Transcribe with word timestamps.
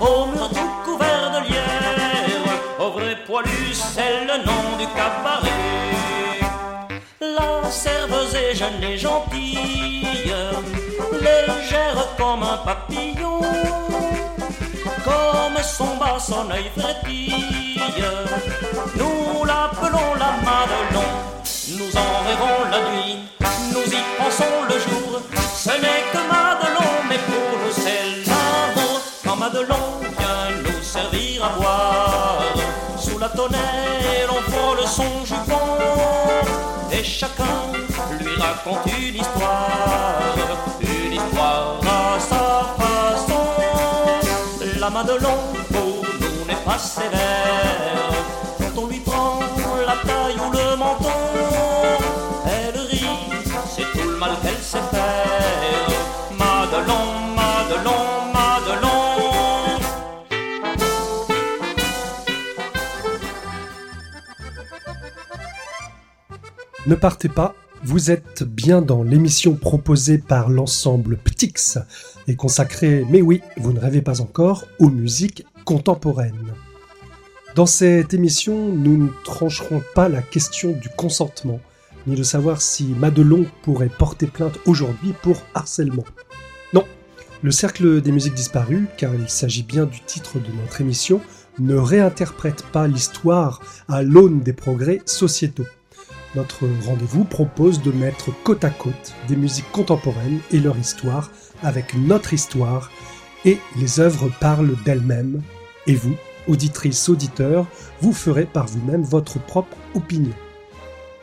au 0.00 0.26
mur 0.26 0.48
tout 0.48 0.70
couvert 0.84 1.30
de 1.34 1.48
lierre, 1.48 2.44
au 2.78 2.90
vrai 2.90 3.16
poilu, 3.26 3.72
c'est 3.72 4.24
le 4.24 4.44
nom 4.44 4.76
du 4.78 4.86
cabaret. 4.88 5.50
La 7.20 7.70
serveuse 7.70 8.34
est 8.34 8.54
jeune 8.54 8.82
et 8.82 8.96
gentille, 8.96 10.32
légère 11.20 12.06
comme 12.16 12.42
un 12.42 12.58
papillon, 12.64 13.40
comme 15.04 15.62
son 15.62 15.96
bas, 15.96 16.18
son 16.18 16.50
œil 16.50 16.70
frétille. 16.76 17.80
Nous 18.96 19.44
l'appelons 19.44 20.14
la 20.18 20.32
Madelon, 20.46 21.10
nous 21.78 21.96
en 21.96 22.24
rêvons 22.26 22.70
la 22.70 22.80
nuit, 22.90 23.18
nous 23.72 23.88
y 23.92 24.02
pensons 24.18 24.64
le 24.68 24.78
jour. 24.78 25.20
Ce 25.54 25.70
n'est 25.70 26.04
que 26.12 26.18
Madelon, 26.28 26.49
Madelon 29.52 29.98
vient 30.16 30.62
nous 30.62 30.80
servir 30.80 31.44
à 31.44 31.48
boire, 31.58 32.40
sous 32.96 33.18
la 33.18 33.28
tonnelle 33.30 34.28
on 34.28 34.40
frôle 34.48 34.86
son 34.86 35.24
jupon, 35.24 35.76
et 36.92 37.02
chacun 37.02 37.72
lui 38.20 38.36
raconte 38.36 38.86
une 38.86 39.16
histoire, 39.16 40.36
une 40.80 41.14
histoire 41.14 41.80
à 41.84 42.20
sa 42.20 42.76
façon. 42.78 43.42
La 44.78 44.88
Madelon 44.88 45.38
pour 45.72 46.04
nous 46.20 46.46
n'est 46.46 46.64
pas 46.64 46.78
sévère, 46.78 48.12
quand 48.60 48.82
on 48.82 48.86
lui 48.86 49.00
prend 49.00 49.40
la 49.84 49.96
taille 50.08 50.36
ou 50.46 50.52
le 50.52 50.69
Ne 66.90 66.96
partez 66.96 67.28
pas, 67.28 67.54
vous 67.84 68.10
êtes 68.10 68.42
bien 68.42 68.82
dans 68.82 69.04
l'émission 69.04 69.54
proposée 69.54 70.18
par 70.18 70.48
l'ensemble 70.48 71.18
Ptix 71.18 71.78
et 72.26 72.34
consacrée, 72.34 73.06
mais 73.08 73.22
oui, 73.22 73.42
vous 73.58 73.72
ne 73.72 73.78
rêvez 73.78 74.02
pas 74.02 74.20
encore, 74.20 74.64
aux 74.80 74.88
musiques 74.88 75.46
contemporaines. 75.64 76.52
Dans 77.54 77.66
cette 77.66 78.12
émission, 78.12 78.72
nous 78.72 78.96
ne 79.04 79.08
trancherons 79.22 79.80
pas 79.94 80.08
la 80.08 80.20
question 80.20 80.72
du 80.72 80.88
consentement, 80.88 81.60
ni 82.08 82.16
de 82.16 82.24
savoir 82.24 82.60
si 82.60 82.86
Madelon 82.86 83.46
pourrait 83.62 83.88
porter 83.88 84.26
plainte 84.26 84.58
aujourd'hui 84.66 85.14
pour 85.22 85.40
harcèlement. 85.54 86.04
Non, 86.72 86.86
le 87.40 87.52
Cercle 87.52 88.00
des 88.00 88.10
musiques 88.10 88.34
disparues, 88.34 88.88
car 88.96 89.14
il 89.14 89.28
s'agit 89.28 89.62
bien 89.62 89.86
du 89.86 90.00
titre 90.00 90.40
de 90.40 90.60
notre 90.60 90.80
émission, 90.80 91.20
ne 91.60 91.76
réinterprète 91.76 92.64
pas 92.72 92.88
l'histoire 92.88 93.60
à 93.86 94.02
l'aune 94.02 94.40
des 94.40 94.52
progrès 94.52 95.02
sociétaux. 95.06 95.66
Notre 96.36 96.68
rendez-vous 96.86 97.24
propose 97.24 97.82
de 97.82 97.90
mettre 97.90 98.30
côte 98.44 98.64
à 98.64 98.70
côte 98.70 99.14
des 99.26 99.34
musiques 99.34 99.70
contemporaines 99.72 100.38
et 100.52 100.60
leur 100.60 100.78
histoire 100.78 101.30
avec 101.62 101.94
notre 101.94 102.32
histoire, 102.32 102.90
et 103.44 103.58
les 103.76 104.00
œuvres 104.00 104.30
parlent 104.40 104.76
d'elles-mêmes, 104.84 105.42
et 105.86 105.94
vous, 105.94 106.14
auditrices, 106.46 107.08
auditeurs, 107.08 107.66
vous 108.00 108.12
ferez 108.12 108.44
par 108.44 108.66
vous-même 108.66 109.02
votre 109.02 109.40
propre 109.40 109.76
opinion. 109.94 110.32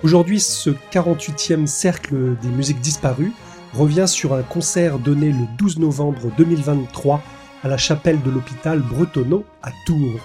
Aujourd'hui, 0.04 0.40
ce 0.40 0.72
48e 0.92 1.66
cercle 1.68 2.36
des 2.42 2.50
musiques 2.50 2.82
disparues 2.82 3.32
revient 3.74 4.08
sur 4.08 4.34
un 4.34 4.44
concert 4.44 5.00
donné 5.00 5.32
le 5.32 5.46
12 5.58 5.80
novembre 5.80 6.32
2023 6.38 7.22
à 7.64 7.68
la 7.68 7.78
chapelle 7.78 8.22
de 8.22 8.30
l'hôpital 8.30 8.80
Bretonneau 8.80 9.46
à 9.64 9.72
Tours. 9.86 10.22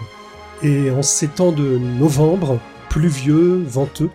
Et 0.62 0.91
en 0.91 1.03
ces 1.03 1.28
temps 1.28 1.53
de 1.53 1.78
novembre, 1.78 2.59
pluvieux, 2.88 3.65
venteux, 3.66 4.10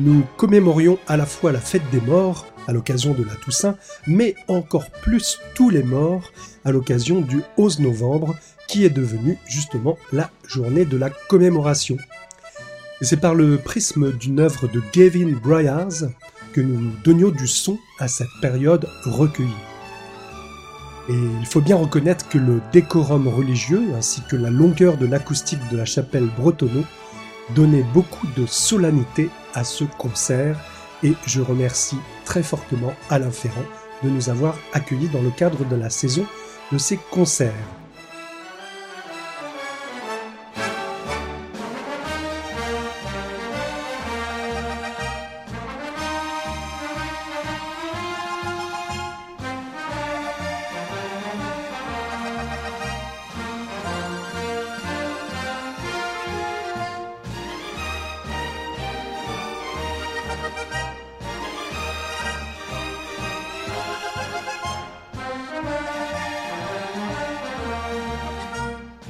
nous 0.00 0.24
commémorions 0.38 0.98
à 1.06 1.16
la 1.16 1.26
fois 1.26 1.52
la 1.52 1.60
fête 1.60 1.88
des 1.92 2.00
morts, 2.00 2.46
à 2.66 2.72
l'occasion 2.72 3.12
de 3.12 3.22
la 3.22 3.34
Toussaint, 3.34 3.76
mais 4.06 4.34
encore 4.48 4.90
plus 5.02 5.38
tous 5.54 5.68
les 5.68 5.82
morts 5.82 6.32
à 6.64 6.72
l'occasion 6.72 7.20
du 7.20 7.42
11 7.58 7.80
novembre, 7.80 8.34
qui 8.66 8.84
est 8.84 8.90
devenu 8.90 9.36
justement 9.46 9.98
la 10.12 10.30
journée 10.46 10.84
de 10.84 10.96
la 10.96 11.10
commémoration. 11.10 11.98
C'est 13.02 13.20
par 13.20 13.34
le 13.34 13.58
prisme 13.58 14.12
d'une 14.12 14.40
œuvre 14.40 14.68
de 14.68 14.80
Gavin 14.92 15.32
Bryars 15.42 16.08
que 16.52 16.60
nous 16.60 16.80
nous 16.80 16.92
donnions 17.04 17.30
du 17.30 17.46
son 17.46 17.78
à 17.98 18.08
cette 18.08 18.28
période 18.40 18.88
recueillie. 19.04 19.48
Et 21.08 21.14
il 21.40 21.46
faut 21.46 21.60
bien 21.60 21.76
reconnaître 21.76 22.28
que 22.28 22.38
le 22.38 22.60
décorum 22.72 23.28
religieux 23.28 23.82
ainsi 23.96 24.22
que 24.30 24.36
la 24.36 24.50
longueur 24.50 24.96
de 24.96 25.06
l'acoustique 25.06 25.66
de 25.70 25.76
la 25.76 25.84
chapelle 25.84 26.28
Bretonneau 26.38 26.84
donnaient 27.54 27.86
beaucoup 27.94 28.26
de 28.36 28.46
solennité 28.46 29.28
à 29.54 29.64
ce 29.64 29.84
concert 29.84 30.58
et 31.02 31.14
je 31.26 31.40
remercie 31.40 31.98
très 32.24 32.42
fortement 32.42 32.92
Alain 33.08 33.30
Ferrand 33.30 33.64
de 34.02 34.10
nous 34.10 34.28
avoir 34.28 34.56
accueillis 34.72 35.08
dans 35.08 35.22
le 35.22 35.30
cadre 35.30 35.64
de 35.64 35.76
la 35.76 35.90
saison 35.90 36.26
de 36.72 36.78
ces 36.78 36.98
concerts. 37.10 37.79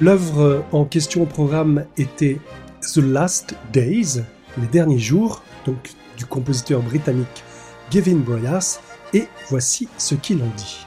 L'œuvre 0.01 0.65
en 0.73 0.87
question 0.87 1.25
au 1.25 1.27
programme 1.27 1.85
était 1.99 2.39
The 2.95 2.99
Last 2.99 3.55
Days, 3.71 4.23
les 4.59 4.67
derniers 4.69 4.99
jours, 4.99 5.43
donc 5.67 5.91
du 6.17 6.25
compositeur 6.25 6.81
britannique 6.81 7.45
Gavin 7.91 8.17
Bryars, 8.17 8.81
et 9.13 9.25
voici 9.51 9.89
ce 9.99 10.15
qu'il 10.15 10.43
en 10.43 10.49
dit. 10.57 10.87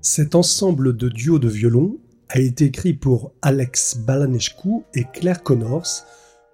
Cet 0.00 0.34
ensemble 0.34 0.96
de 0.96 1.08
duos 1.08 1.38
de 1.38 1.48
violon 1.48 1.98
a 2.28 2.40
été 2.40 2.64
écrit 2.64 2.94
pour 2.94 3.30
Alex 3.40 3.98
Balanescu 3.98 4.82
et 4.94 5.04
Claire 5.12 5.44
Connors 5.44 6.04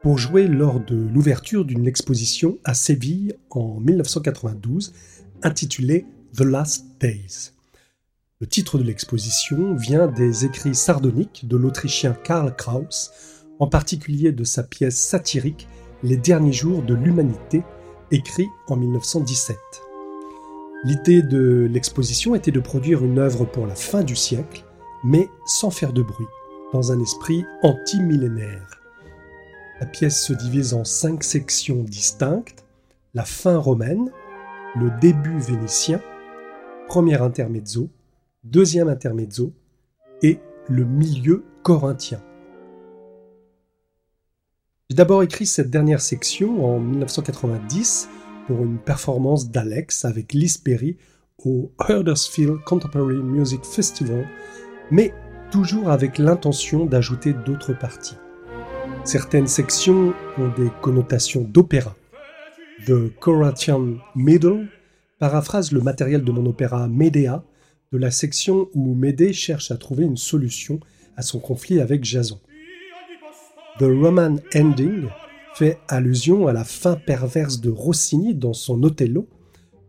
pour 0.02 0.18
jouer 0.18 0.46
lors 0.48 0.80
de 0.80 0.96
l'ouverture 0.96 1.64
d'une 1.64 1.86
exposition 1.86 2.58
à 2.64 2.74
Séville 2.74 3.36
en 3.48 3.80
1992 3.80 4.92
intitulée 5.42 6.06
The 6.36 6.42
Last 6.42 6.86
Days. 7.00 7.52
Le 8.40 8.46
titre 8.46 8.78
de 8.78 8.82
l'exposition 8.82 9.74
vient 9.74 10.06
des 10.06 10.44
écrits 10.44 10.74
sardoniques 10.74 11.46
de 11.46 11.56
l'Autrichien 11.56 12.12
Karl 12.12 12.54
Kraus, 12.56 13.10
en 13.58 13.66
particulier 13.66 14.32
de 14.32 14.44
sa 14.44 14.62
pièce 14.62 14.96
satirique 14.96 15.68
Les 16.02 16.16
derniers 16.16 16.52
jours 16.52 16.82
de 16.82 16.94
l'humanité, 16.94 17.62
écrit 18.10 18.48
en 18.68 18.76
1917. 18.76 19.56
L'idée 20.84 21.22
de 21.22 21.68
l'exposition 21.70 22.34
était 22.34 22.50
de 22.50 22.60
produire 22.60 23.04
une 23.04 23.18
œuvre 23.18 23.44
pour 23.44 23.66
la 23.66 23.74
fin 23.74 24.02
du 24.02 24.16
siècle, 24.16 24.64
mais 25.04 25.28
sans 25.44 25.70
faire 25.70 25.92
de 25.92 26.02
bruit, 26.02 26.26
dans 26.72 26.92
un 26.92 27.00
esprit 27.00 27.44
anti-millénaire. 27.62 28.80
La 29.80 29.86
pièce 29.86 30.24
se 30.24 30.32
divise 30.32 30.72
en 30.72 30.84
cinq 30.84 31.24
sections 31.24 31.82
distinctes, 31.82 32.64
la 33.12 33.24
fin 33.24 33.58
romaine, 33.58 34.10
le 34.76 34.90
début 35.00 35.38
vénitien, 35.38 36.00
premier 36.86 37.20
intermezzo, 37.20 37.88
deuxième 38.44 38.88
intermezzo 38.88 39.52
et 40.22 40.38
le 40.68 40.84
milieu 40.84 41.44
corinthien. 41.62 42.22
J'ai 44.88 44.96
d'abord 44.96 45.22
écrit 45.22 45.46
cette 45.46 45.70
dernière 45.70 46.00
section 46.00 46.64
en 46.64 46.78
1990 46.78 48.08
pour 48.46 48.62
une 48.62 48.78
performance 48.78 49.50
d'Alex 49.50 50.04
avec 50.04 50.32
Liz 50.32 50.62
au 51.44 51.70
Huddersfield 51.88 52.62
Contemporary 52.64 53.22
Music 53.22 53.64
Festival, 53.64 54.26
mais 54.90 55.14
toujours 55.50 55.90
avec 55.90 56.18
l'intention 56.18 56.86
d'ajouter 56.86 57.32
d'autres 57.32 57.72
parties. 57.72 58.16
Certaines 59.04 59.46
sections 59.46 60.12
ont 60.38 60.48
des 60.56 60.70
connotations 60.82 61.42
d'opéra. 61.42 61.94
The 62.86 63.14
Corinthian 63.20 63.98
Middle 64.14 64.68
paraphrase 65.18 65.70
le 65.70 65.80
matériel 65.80 66.24
de 66.24 66.32
mon 66.32 66.46
opéra 66.46 66.88
Médéa, 66.88 67.44
de 67.92 67.98
la 67.98 68.10
section 68.10 68.68
où 68.72 68.94
Médée 68.94 69.34
cherche 69.34 69.70
à 69.70 69.76
trouver 69.76 70.04
une 70.04 70.16
solution 70.16 70.80
à 71.16 71.22
son 71.22 71.40
conflit 71.40 71.80
avec 71.80 72.04
Jason. 72.04 72.40
The 73.78 73.82
Roman 73.82 74.36
Ending 74.54 75.08
fait 75.54 75.78
allusion 75.88 76.46
à 76.46 76.54
la 76.54 76.64
fin 76.64 76.96
perverse 76.96 77.60
de 77.60 77.68
Rossini 77.68 78.34
dans 78.34 78.54
son 78.54 78.82
Othello, 78.82 79.28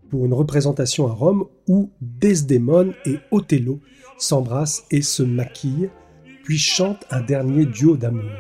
pour 0.10 0.26
une 0.26 0.34
représentation 0.34 1.08
à 1.08 1.14
Rome 1.14 1.46
où 1.70 1.92
Desdémone 2.02 2.94
et 3.06 3.20
Othello 3.32 3.80
s'embrassent 4.18 4.84
et 4.92 5.02
se 5.02 5.24
maquillent, 5.24 5.90
puis 6.44 6.58
chantent 6.58 7.06
un 7.10 7.22
dernier 7.22 7.66
duo 7.66 7.96
d'amour. 7.96 8.32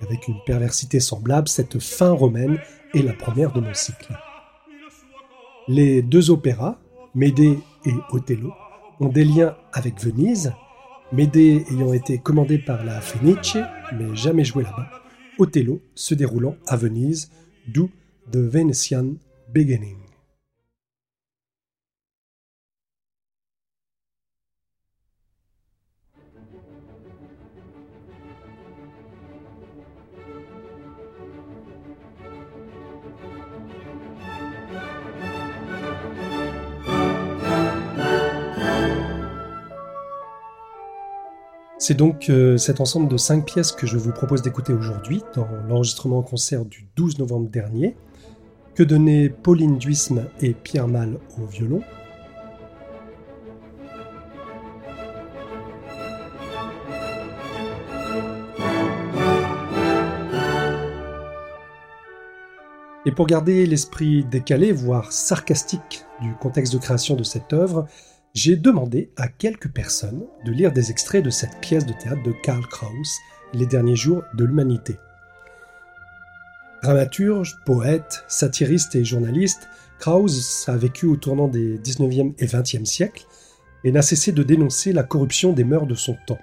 Avec 0.00 0.28
une 0.28 0.40
perversité 0.44 1.00
semblable, 1.00 1.48
cette 1.48 1.78
fin 1.78 2.10
romaine 2.10 2.58
est 2.94 3.02
la 3.02 3.12
première 3.12 3.52
de 3.52 3.60
mon 3.60 3.74
cycle. 3.74 4.16
Les 5.68 6.02
deux 6.02 6.30
opéras, 6.30 6.78
Médée 7.14 7.58
et 7.84 7.94
Othello, 8.10 8.52
ont 9.00 9.08
des 9.08 9.24
liens 9.24 9.56
avec 9.72 10.00
Venise, 10.00 10.52
Médée 11.12 11.64
ayant 11.70 11.92
été 11.92 12.18
commandé 12.18 12.58
par 12.58 12.84
la 12.84 13.00
Fenice, 13.00 13.58
mais 13.96 14.14
jamais 14.16 14.44
joué 14.44 14.64
là-bas, 14.64 14.90
Othello 15.38 15.80
se 15.94 16.14
déroulant 16.14 16.56
à 16.66 16.76
Venise, 16.76 17.30
d'où 17.68 17.90
The 18.32 18.38
Venetian 18.38 19.14
Beginning. 19.52 20.05
C'est 41.86 41.94
donc 41.94 42.30
euh, 42.30 42.56
cet 42.56 42.80
ensemble 42.80 43.06
de 43.06 43.16
cinq 43.16 43.46
pièces 43.46 43.70
que 43.70 43.86
je 43.86 43.96
vous 43.96 44.10
propose 44.10 44.42
d'écouter 44.42 44.72
aujourd'hui 44.72 45.22
dans 45.36 45.46
l'enregistrement 45.68 46.18
en 46.18 46.22
concert 46.22 46.64
du 46.64 46.88
12 46.96 47.20
novembre 47.20 47.48
dernier, 47.48 47.94
que 48.74 48.82
donnaient 48.82 49.28
Pauline 49.28 49.78
Duisme 49.78 50.24
et 50.40 50.52
Pierre 50.52 50.88
Mal 50.88 51.20
au 51.40 51.46
violon, 51.46 51.82
Et 63.04 63.12
pour 63.12 63.28
garder 63.28 63.64
l'esprit 63.66 64.24
décalé, 64.24 64.72
voire 64.72 65.12
sarcastique 65.12 66.04
du 66.20 66.34
contexte 66.34 66.72
de 66.72 66.78
création 66.78 67.14
de 67.14 67.22
cette 67.22 67.52
œuvre, 67.52 67.86
j'ai 68.36 68.54
demandé 68.54 69.10
à 69.16 69.28
quelques 69.28 69.70
personnes 69.70 70.26
de 70.44 70.52
lire 70.52 70.70
des 70.70 70.90
extraits 70.90 71.24
de 71.24 71.30
cette 71.30 71.58
pièce 71.62 71.86
de 71.86 71.94
théâtre 71.94 72.22
de 72.22 72.32
Karl 72.42 72.64
Kraus, 72.66 73.18
Les 73.54 73.64
derniers 73.64 73.96
jours 73.96 74.24
de 74.34 74.44
l'humanité. 74.44 74.98
Dramaturge, 76.82 77.56
poète, 77.64 78.24
satiriste 78.28 78.94
et 78.94 79.06
journaliste, 79.06 79.68
Kraus 79.98 80.68
a 80.68 80.76
vécu 80.76 81.06
au 81.06 81.16
tournant 81.16 81.48
des 81.48 81.78
19e 81.78 82.34
et 82.38 82.44
20e 82.44 82.84
siècles 82.84 83.24
et 83.84 83.90
n'a 83.90 84.02
cessé 84.02 84.32
de 84.32 84.42
dénoncer 84.42 84.92
la 84.92 85.02
corruption 85.02 85.54
des 85.54 85.64
mœurs 85.64 85.86
de 85.86 85.94
son 85.94 86.18
temps. 86.26 86.40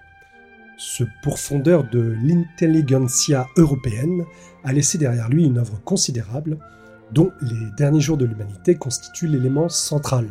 Ce 0.77 1.03
pourfondeur 1.21 1.87
de 1.87 2.15
l'intelligentsia 2.23 3.45
européenne 3.55 4.23
a 4.63 4.73
laissé 4.73 4.97
derrière 4.97 5.29
lui 5.29 5.45
une 5.45 5.59
œuvre 5.59 5.79
considérable 5.85 6.57
dont 7.11 7.31
Les 7.41 7.69
derniers 7.77 8.01
jours 8.01 8.17
de 8.17 8.25
l'humanité 8.25 8.73
constituent 8.73 9.27
l'élément 9.27 9.69
central. 9.69 10.25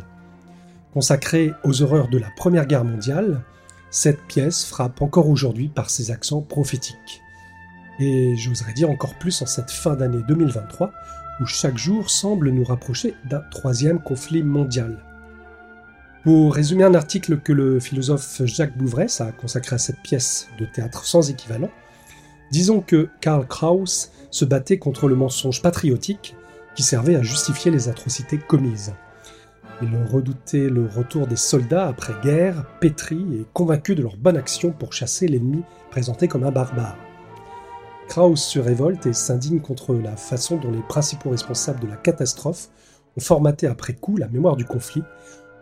Consacrée 0.93 1.53
aux 1.63 1.81
horreurs 1.81 2.07
de 2.07 2.19
la 2.19 2.29
Première 2.29 2.67
Guerre 2.67 2.85
mondiale, 2.85 3.41
cette 3.89 4.21
pièce 4.27 4.63
frappe 4.63 5.01
encore 5.01 5.27
aujourd'hui 5.27 5.67
par 5.67 5.89
ses 5.89 6.11
accents 6.11 6.41
prophétiques. 6.41 7.23
Et 7.99 8.35
j'oserais 8.37 8.73
dire 8.73 8.91
encore 8.91 9.15
plus 9.15 9.41
en 9.41 9.47
cette 9.47 9.71
fin 9.71 9.95
d'année 9.95 10.21
2023, 10.27 10.93
où 11.41 11.45
chaque 11.47 11.79
jour 11.79 12.11
semble 12.11 12.51
nous 12.51 12.63
rapprocher 12.63 13.15
d'un 13.27 13.41
troisième 13.49 14.03
conflit 14.03 14.43
mondial. 14.43 15.03
Pour 16.23 16.53
résumer 16.53 16.83
un 16.83 16.93
article 16.93 17.39
que 17.39 17.53
le 17.53 17.79
philosophe 17.79 18.43
Jacques 18.45 18.77
Bouvresse 18.77 19.19
a 19.19 19.31
consacré 19.31 19.75
à 19.75 19.79
cette 19.79 20.01
pièce 20.03 20.47
de 20.59 20.65
théâtre 20.65 21.05
sans 21.05 21.27
équivalent, 21.31 21.71
disons 22.51 22.81
que 22.81 23.09
Karl 23.19 23.47
Kraus 23.47 24.11
se 24.29 24.45
battait 24.45 24.77
contre 24.77 25.07
le 25.07 25.15
mensonge 25.15 25.63
patriotique 25.63 26.35
qui 26.75 26.83
servait 26.83 27.15
à 27.15 27.23
justifier 27.23 27.71
les 27.71 27.89
atrocités 27.89 28.37
commises. 28.37 28.93
Il 29.81 29.89
redoutait 30.11 30.69
le 30.69 30.85
retour 30.85 31.27
des 31.27 31.35
soldats 31.35 31.87
après 31.87 32.13
guerre, 32.23 32.65
pétris 32.79 33.25
et 33.33 33.45
convaincus 33.53 33.95
de 33.95 34.03
leur 34.03 34.17
bonne 34.17 34.37
action 34.37 34.71
pour 34.71 34.93
chasser 34.93 35.27
l'ennemi 35.27 35.63
présenté 35.89 36.27
comme 36.27 36.43
un 36.43 36.51
barbare. 36.51 36.97
Krauss 38.07 38.43
se 38.43 38.59
révolte 38.59 39.05
et 39.05 39.13
s'indigne 39.13 39.59
contre 39.59 39.95
la 39.95 40.15
façon 40.15 40.57
dont 40.57 40.71
les 40.71 40.81
principaux 40.81 41.31
responsables 41.31 41.79
de 41.79 41.87
la 41.87 41.95
catastrophe 41.95 42.69
ont 43.17 43.21
formaté 43.21 43.67
après 43.67 43.93
coup 43.93 44.17
la 44.17 44.27
mémoire 44.27 44.55
du 44.55 44.65
conflit, 44.65 45.03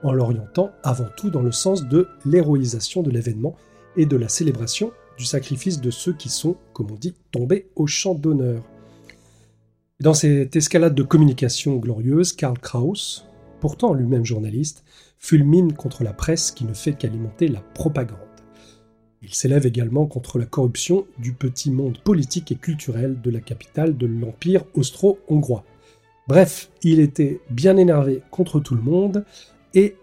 en 0.04 0.14
l'orientant 0.14 0.72
avant 0.84 1.08
tout 1.16 1.30
dans 1.30 1.42
le 1.42 1.52
sens 1.52 1.88
de 1.88 2.08
l'héroïsation 2.26 3.04
de 3.04 3.12
l'événement 3.12 3.56
et 3.96 4.06
de 4.06 4.18
la 4.18 4.28
célébration 4.28 4.92
du 5.18 5.26
sacrifice 5.26 5.82
de 5.82 5.92
ceux 5.92 6.14
qui 6.14 6.30
sont, 6.30 6.56
comme 6.74 6.92
on 6.92 6.96
dit, 6.96 7.14
tombés 7.32 7.70
au 7.76 7.88
champ 7.88 8.16
d'honneur. 8.16 8.64
Dans 10.00 10.16
cette 10.16 10.56
escalade 10.56 10.96
de 10.96 11.04
communication 11.04 11.76
glorieuse, 11.78 12.34
Karl 12.34 12.58
Kraus, 12.58 13.28
pourtant 13.62 13.94
lui-même 13.94 14.26
journaliste, 14.26 14.84
fulmine 15.20 15.72
contre 15.72 16.04
la 16.04 16.12
presse 16.12 16.52
qui 16.52 16.66
ne 16.66 16.74
fait 16.74 16.94
qu'alimenter 16.94 17.48
la 17.48 17.62
propagande. 17.62 18.18
Il 19.22 19.34
s'élève 19.34 19.68
également 19.68 20.08
contre 20.08 20.40
la 20.40 20.46
corruption 20.46 21.06
du 21.20 21.32
petit 21.32 21.70
monde 21.70 22.00
politique 22.00 22.52
et 22.52 22.56
culturel 22.56 23.22
de 23.22 23.30
la 23.30 23.40
capitale 23.40 23.96
de 23.96 24.08
l'Empire 24.08 24.66
austro-hongrois. 24.74 25.64
Bref, 26.28 26.72
il 26.82 27.00
était 27.00 27.40
bien 27.52 27.78
énervé 27.78 28.24
contre 28.32 28.60
tout 28.60 28.76
le 28.76 28.82
monde, 28.82 29.24
et 29.76 29.96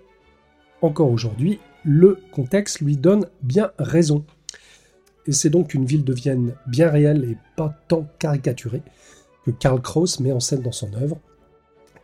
encore 0.80 1.10
aujourd'hui, 1.10 1.58
le 1.84 2.18
contexte 2.30 2.80
lui 2.80 2.96
donne 2.96 3.26
bien 3.42 3.72
raison. 3.78 4.24
Et 5.26 5.32
c'est 5.32 5.50
donc 5.50 5.74
une 5.74 5.84
ville 5.84 6.04
de 6.04 6.12
Vienne 6.12 6.54
bien 6.68 6.88
réelle 6.88 7.24
et 7.24 7.36
pas 7.56 7.74
tant 7.88 8.06
caricaturée 8.20 8.82
que 9.44 9.50
Karl 9.50 9.82
Kraus 9.82 10.20
met 10.20 10.32
en 10.32 10.40
scène 10.40 10.62
dans 10.62 10.72
son 10.72 10.94
œuvre, 10.94 11.18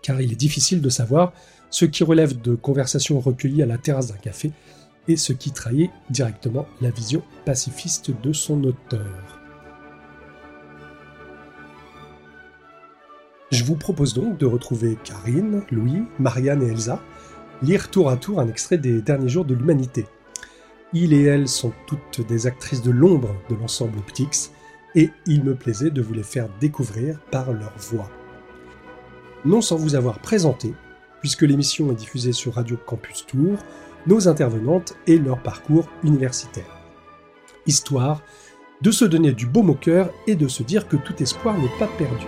car 0.04 0.20
il 0.20 0.30
est 0.30 0.36
difficile 0.36 0.82
de 0.82 0.90
savoir 0.90 1.32
ce 1.70 1.86
qui 1.86 2.04
relève 2.04 2.40
de 2.40 2.54
conversations 2.54 3.18
recueillies 3.18 3.62
à 3.62 3.66
la 3.66 3.78
terrasse 3.78 4.08
d'un 4.08 4.18
café 4.18 4.52
et 5.08 5.16
ce 5.16 5.32
qui 5.32 5.50
trahit 5.50 5.90
directement 6.10 6.66
la 6.82 6.90
vision 6.90 7.22
pacifiste 7.46 8.12
de 8.22 8.32
son 8.34 8.62
auteur. 8.64 9.40
Je 13.50 13.64
vous 13.64 13.76
propose 13.76 14.12
donc 14.12 14.36
de 14.36 14.46
retrouver 14.46 14.98
Karine, 15.04 15.62
Louis, 15.70 16.02
Marianne 16.18 16.62
et 16.62 16.70
Elsa 16.70 17.00
lire 17.62 17.90
tour 17.90 18.10
à 18.10 18.18
tour 18.18 18.40
un 18.40 18.48
extrait 18.48 18.78
des 18.78 19.00
derniers 19.00 19.28
jours 19.30 19.46
de 19.46 19.54
l'humanité. 19.54 20.04
Il 20.92 21.14
et 21.14 21.22
elle 21.22 21.48
sont 21.48 21.72
toutes 21.86 22.26
des 22.26 22.46
actrices 22.46 22.82
de 22.82 22.90
l'ombre 22.90 23.34
de 23.48 23.54
l'ensemble 23.54 24.00
Ptix, 24.02 24.52
et 24.94 25.10
il 25.26 25.42
me 25.42 25.54
plaisait 25.54 25.90
de 25.90 26.02
vous 26.02 26.12
les 26.12 26.22
faire 26.22 26.48
découvrir 26.60 27.18
par 27.30 27.52
leur 27.52 27.72
voix 27.78 28.10
non 29.44 29.60
sans 29.60 29.76
vous 29.76 29.94
avoir 29.94 30.18
présenté, 30.18 30.74
puisque 31.20 31.42
l'émission 31.42 31.90
est 31.90 31.96
diffusée 31.96 32.32
sur 32.32 32.54
Radio 32.54 32.76
Campus 32.76 33.26
Tour, 33.26 33.58
nos 34.06 34.28
intervenantes 34.28 34.94
et 35.06 35.18
leur 35.18 35.42
parcours 35.42 35.88
universitaire. 36.02 36.80
Histoire 37.66 38.22
de 38.82 38.90
se 38.90 39.04
donner 39.04 39.32
du 39.32 39.46
baume 39.46 39.70
au 39.70 39.74
cœur 39.74 40.10
et 40.26 40.34
de 40.36 40.48
se 40.48 40.62
dire 40.62 40.88
que 40.88 40.96
tout 40.96 41.22
espoir 41.22 41.56
n'est 41.56 41.78
pas 41.78 41.88
perdu. 41.98 42.26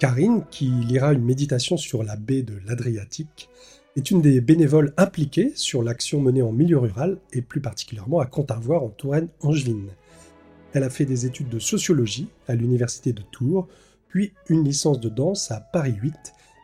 Karine, 0.00 0.44
qui 0.50 0.66
lira 0.66 1.12
une 1.12 1.24
méditation 1.24 1.76
sur 1.76 2.02
la 2.02 2.16
baie 2.16 2.42
de 2.42 2.60
l'Adriatique, 2.66 3.48
est 3.96 4.10
une 4.10 4.20
des 4.20 4.40
bénévoles 4.40 4.92
impliquées 4.96 5.52
sur 5.54 5.82
l'action 5.82 6.20
menée 6.20 6.42
en 6.42 6.52
milieu 6.52 6.78
rural 6.78 7.18
et 7.32 7.42
plus 7.42 7.60
particulièrement 7.60 8.18
à 8.18 8.26
Contarvoire 8.26 8.82
en 8.82 8.88
Touraine 8.88 9.28
angevine. 9.40 9.90
Elle 10.72 10.82
a 10.82 10.90
fait 10.90 11.04
des 11.04 11.26
études 11.26 11.48
de 11.48 11.60
sociologie 11.60 12.28
à 12.48 12.54
l'université 12.54 13.12
de 13.12 13.22
Tours, 13.22 13.68
puis 14.08 14.32
une 14.48 14.64
licence 14.64 14.98
de 14.98 15.08
danse 15.08 15.50
à 15.52 15.60
Paris 15.60 15.94
8 16.02 16.12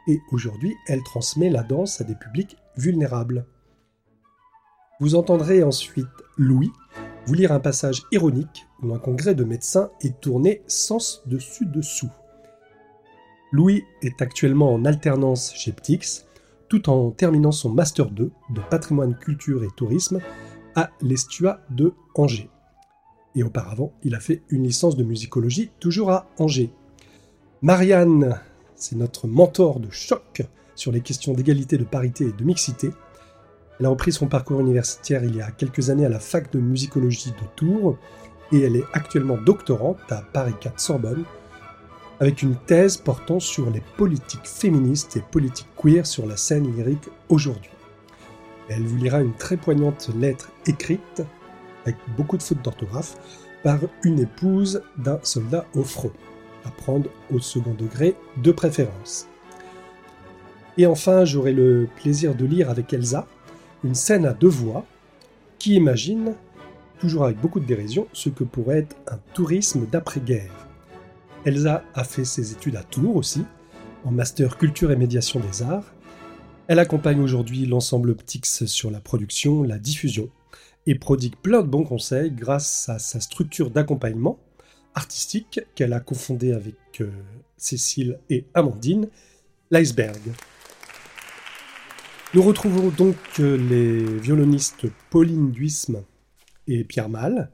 et 0.08 0.20
aujourd'hui 0.32 0.74
elle 0.88 1.02
transmet 1.02 1.50
la 1.50 1.62
danse 1.62 2.00
à 2.00 2.04
des 2.04 2.16
publics 2.16 2.56
vulnérables. 2.76 3.46
Vous 4.98 5.14
entendrez 5.14 5.62
ensuite 5.62 6.06
Louis 6.36 6.72
vous 7.26 7.34
lire 7.34 7.52
un 7.52 7.60
passage 7.60 8.02
ironique 8.10 8.66
où 8.82 8.92
un 8.92 8.98
congrès 8.98 9.34
de 9.34 9.44
médecins 9.44 9.90
est 10.00 10.20
tourné 10.20 10.62
sens 10.66 11.22
dessus 11.26 11.66
dessous. 11.66 12.10
Louis 13.52 13.84
est 14.02 14.20
actuellement 14.20 14.72
en 14.72 14.84
alternance 14.84 15.52
chez 15.54 15.72
Ptix 15.72 16.26
tout 16.70 16.88
en 16.88 17.10
terminant 17.10 17.52
son 17.52 17.68
Master 17.68 18.10
2 18.10 18.30
de 18.50 18.60
patrimoine, 18.70 19.18
culture 19.18 19.64
et 19.64 19.68
tourisme 19.76 20.20
à 20.76 20.90
l'Estua 21.02 21.60
de 21.68 21.92
Angers. 22.14 22.48
Et 23.34 23.42
auparavant, 23.42 23.92
il 24.04 24.14
a 24.14 24.20
fait 24.20 24.42
une 24.48 24.62
licence 24.62 24.96
de 24.96 25.04
musicologie 25.04 25.70
toujours 25.80 26.10
à 26.10 26.30
Angers. 26.38 26.72
Marianne, 27.60 28.40
c'est 28.76 28.96
notre 28.96 29.26
mentor 29.26 29.80
de 29.80 29.90
choc 29.90 30.42
sur 30.76 30.92
les 30.92 31.00
questions 31.00 31.34
d'égalité, 31.34 31.76
de 31.76 31.84
parité 31.84 32.26
et 32.26 32.32
de 32.32 32.44
mixité. 32.44 32.90
Elle 33.78 33.86
a 33.86 33.90
repris 33.90 34.12
son 34.12 34.28
parcours 34.28 34.60
universitaire 34.60 35.24
il 35.24 35.36
y 35.36 35.42
a 35.42 35.50
quelques 35.50 35.90
années 35.90 36.06
à 36.06 36.08
la 36.08 36.20
fac 36.20 36.52
de 36.52 36.60
musicologie 36.60 37.32
de 37.32 37.46
Tours 37.56 37.98
et 38.52 38.60
elle 38.60 38.76
est 38.76 38.84
actuellement 38.92 39.38
doctorante 39.38 39.98
à 40.10 40.22
Paris 40.32 40.54
4 40.60 40.78
Sorbonne 40.78 41.24
avec 42.20 42.42
une 42.42 42.54
thèse 42.54 42.98
portant 42.98 43.40
sur 43.40 43.70
les 43.70 43.82
politiques 43.96 44.46
féministes 44.46 45.16
et 45.16 45.22
politiques 45.22 45.68
queer 45.76 46.06
sur 46.06 46.26
la 46.26 46.36
scène 46.36 46.70
lyrique 46.76 47.08
aujourd'hui. 47.30 47.70
Elle 48.68 48.82
vous 48.82 48.98
lira 48.98 49.20
une 49.20 49.32
très 49.32 49.56
poignante 49.56 50.10
lettre 50.16 50.52
écrite, 50.66 51.22
avec 51.84 51.96
beaucoup 52.16 52.36
de 52.36 52.42
fautes 52.42 52.62
d'orthographe, 52.62 53.16
par 53.64 53.78
une 54.04 54.20
épouse 54.20 54.82
d'un 54.98 55.18
soldat 55.22 55.66
au 55.74 55.82
front, 55.82 56.12
à 56.64 56.70
prendre 56.70 57.08
au 57.32 57.40
second 57.40 57.74
degré 57.74 58.14
de 58.36 58.52
préférence. 58.52 59.26
Et 60.78 60.86
enfin, 60.86 61.24
j'aurai 61.24 61.52
le 61.52 61.88
plaisir 61.96 62.34
de 62.34 62.44
lire 62.44 62.70
avec 62.70 62.92
Elsa 62.92 63.26
une 63.82 63.94
scène 63.94 64.26
à 64.26 64.34
deux 64.34 64.48
voix 64.48 64.84
qui 65.58 65.74
imagine, 65.74 66.34
toujours 67.00 67.24
avec 67.24 67.38
beaucoup 67.40 67.60
de 67.60 67.66
dérision, 67.66 68.06
ce 68.12 68.28
que 68.28 68.44
pourrait 68.44 68.80
être 68.80 68.96
un 69.08 69.18
tourisme 69.34 69.86
d'après-guerre. 69.90 70.69
Elsa 71.46 71.84
a 71.94 72.04
fait 72.04 72.24
ses 72.24 72.52
études 72.52 72.76
à 72.76 72.82
Tours 72.82 73.16
aussi, 73.16 73.44
en 74.04 74.10
master 74.10 74.58
culture 74.58 74.92
et 74.92 74.96
médiation 74.96 75.40
des 75.40 75.62
arts. 75.62 75.94
Elle 76.68 76.78
accompagne 76.78 77.20
aujourd'hui 77.20 77.64
l'ensemble 77.64 78.14
Ptix 78.14 78.66
sur 78.66 78.90
la 78.90 79.00
production, 79.00 79.62
la 79.62 79.78
diffusion, 79.78 80.30
et 80.86 80.94
prodigue 80.94 81.36
plein 81.36 81.62
de 81.62 81.66
bons 81.66 81.84
conseils 81.84 82.30
grâce 82.30 82.88
à 82.88 82.98
sa 82.98 83.20
structure 83.20 83.70
d'accompagnement 83.70 84.38
artistique 84.94 85.60
qu'elle 85.74 85.92
a 85.92 86.00
confondée 86.00 86.52
avec 86.52 86.76
euh, 87.00 87.10
Cécile 87.56 88.18
et 88.28 88.44
Amandine, 88.54 89.08
l'iceberg. 89.70 90.20
Nous 92.34 92.42
retrouvons 92.42 92.90
donc 92.90 93.16
euh, 93.38 93.56
les 93.56 94.04
violonistes 94.18 94.86
Pauline 95.10 95.52
Duisme 95.52 96.02
et 96.66 96.84
Pierre 96.84 97.08
Mal, 97.08 97.50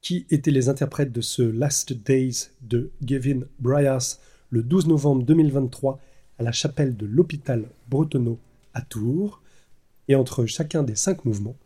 qui 0.00 0.26
étaient 0.30 0.50
les 0.50 0.68
interprètes 0.68 1.12
de 1.12 1.20
ce 1.20 1.42
Last 1.42 1.92
Days 1.92 2.48
de 2.62 2.90
Gavin 3.02 3.40
Bryars 3.58 4.18
le 4.50 4.62
12 4.62 4.86
novembre 4.88 5.24
2023 5.24 6.00
à 6.38 6.42
la 6.42 6.52
chapelle 6.52 6.96
de 6.96 7.06
l'hôpital 7.06 7.68
Bretonneau 7.88 8.38
à 8.74 8.80
Tours? 8.82 9.42
Et 10.08 10.14
entre 10.14 10.46
chacun 10.46 10.82
des 10.82 10.96
cinq 10.96 11.24
mouvements, 11.24 11.56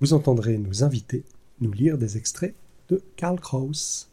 vous 0.00 0.12
entendrez 0.12 0.58
nos 0.58 0.84
invités 0.84 1.24
nous 1.60 1.72
lire 1.72 1.98
des 1.98 2.16
extraits 2.16 2.54
de 2.88 3.02
Karl 3.16 3.40
Kraus. 3.40 4.09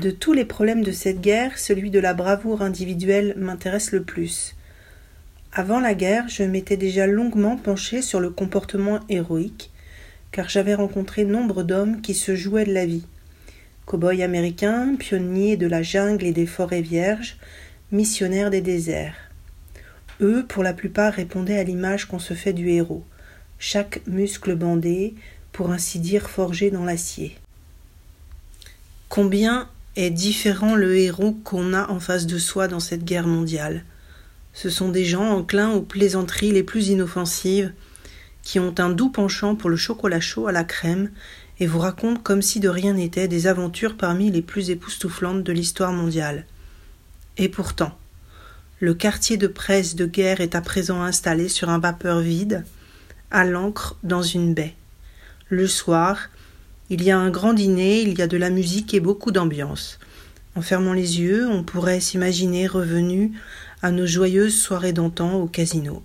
De 0.00 0.12
tous 0.12 0.32
les 0.32 0.44
problèmes 0.44 0.84
de 0.84 0.92
cette 0.92 1.20
guerre, 1.20 1.58
celui 1.58 1.90
de 1.90 1.98
la 1.98 2.14
bravoure 2.14 2.62
individuelle 2.62 3.34
m'intéresse 3.36 3.90
le 3.90 4.04
plus. 4.04 4.54
Avant 5.52 5.80
la 5.80 5.94
guerre, 5.94 6.28
je 6.28 6.44
m'étais 6.44 6.76
déjà 6.76 7.08
longuement 7.08 7.56
penché 7.56 8.00
sur 8.00 8.20
le 8.20 8.30
comportement 8.30 9.00
héroïque, 9.08 9.72
car 10.30 10.48
j'avais 10.48 10.74
rencontré 10.74 11.24
nombre 11.24 11.64
d'hommes 11.64 12.00
qui 12.00 12.14
se 12.14 12.36
jouaient 12.36 12.64
de 12.64 12.72
la 12.72 12.86
vie. 12.86 13.06
Cow-boys 13.86 14.22
américains, 14.22 14.94
pionniers 14.96 15.56
de 15.56 15.66
la 15.66 15.82
jungle 15.82 16.26
et 16.26 16.32
des 16.32 16.46
forêts 16.46 16.82
vierges, 16.82 17.36
missionnaires 17.90 18.50
des 18.50 18.60
déserts. 18.60 19.16
Eux, 20.20 20.46
pour 20.46 20.62
la 20.62 20.74
plupart, 20.74 21.14
répondaient 21.14 21.58
à 21.58 21.64
l'image 21.64 22.04
qu'on 22.04 22.20
se 22.20 22.34
fait 22.34 22.52
du 22.52 22.70
héros, 22.70 23.02
chaque 23.58 24.06
muscle 24.06 24.54
bandé, 24.54 25.14
pour 25.50 25.72
ainsi 25.72 25.98
dire 25.98 26.30
forgé 26.30 26.70
dans 26.70 26.84
l'acier. 26.84 27.36
Combien 29.08 29.68
est 29.96 30.10
différent 30.10 30.74
le 30.74 30.96
héros 30.96 31.32
qu'on 31.44 31.72
a 31.74 31.88
en 31.90 32.00
face 32.00 32.26
de 32.26 32.38
soi 32.38 32.68
dans 32.68 32.80
cette 32.80 33.04
guerre 33.04 33.26
mondiale. 33.26 33.84
Ce 34.52 34.70
sont 34.70 34.88
des 34.88 35.04
gens 35.04 35.30
enclins 35.30 35.70
aux 35.70 35.82
plaisanteries 35.82 36.52
les 36.52 36.62
plus 36.62 36.88
inoffensives, 36.88 37.72
qui 38.42 38.58
ont 38.58 38.74
un 38.78 38.90
doux 38.90 39.10
penchant 39.10 39.54
pour 39.54 39.70
le 39.70 39.76
chocolat 39.76 40.20
chaud 40.20 40.46
à 40.46 40.52
la 40.52 40.64
crème 40.64 41.10
et 41.60 41.66
vous 41.66 41.78
racontent 41.78 42.20
comme 42.20 42.42
si 42.42 42.60
de 42.60 42.68
rien 42.68 42.94
n'était 42.94 43.28
des 43.28 43.46
aventures 43.46 43.96
parmi 43.96 44.30
les 44.30 44.42
plus 44.42 44.70
époustouflantes 44.70 45.42
de 45.42 45.52
l'histoire 45.52 45.92
mondiale. 45.92 46.46
Et 47.36 47.48
pourtant, 47.48 47.96
le 48.80 48.94
quartier 48.94 49.36
de 49.36 49.48
presse 49.48 49.96
de 49.96 50.06
guerre 50.06 50.40
est 50.40 50.54
à 50.54 50.60
présent 50.60 51.02
installé 51.02 51.48
sur 51.48 51.68
un 51.68 51.78
vapeur 51.78 52.20
vide, 52.20 52.64
à 53.30 53.44
l'ancre 53.44 53.96
dans 54.02 54.22
une 54.22 54.54
baie. 54.54 54.74
Le 55.48 55.66
soir, 55.66 56.28
il 56.90 57.02
y 57.02 57.10
a 57.10 57.18
un 57.18 57.30
grand 57.30 57.52
dîner, 57.52 58.00
il 58.00 58.18
y 58.18 58.22
a 58.22 58.26
de 58.26 58.36
la 58.36 58.50
musique 58.50 58.94
et 58.94 59.00
beaucoup 59.00 59.30
d'ambiance. 59.30 59.98
En 60.56 60.62
fermant 60.62 60.92
les 60.92 61.20
yeux, 61.20 61.46
on 61.48 61.62
pourrait 61.62 62.00
s'imaginer 62.00 62.66
revenu 62.66 63.32
à 63.82 63.90
nos 63.90 64.06
joyeuses 64.06 64.58
soirées 64.58 64.92
d'antan 64.92 65.34
au 65.34 65.46
casino. 65.46 66.02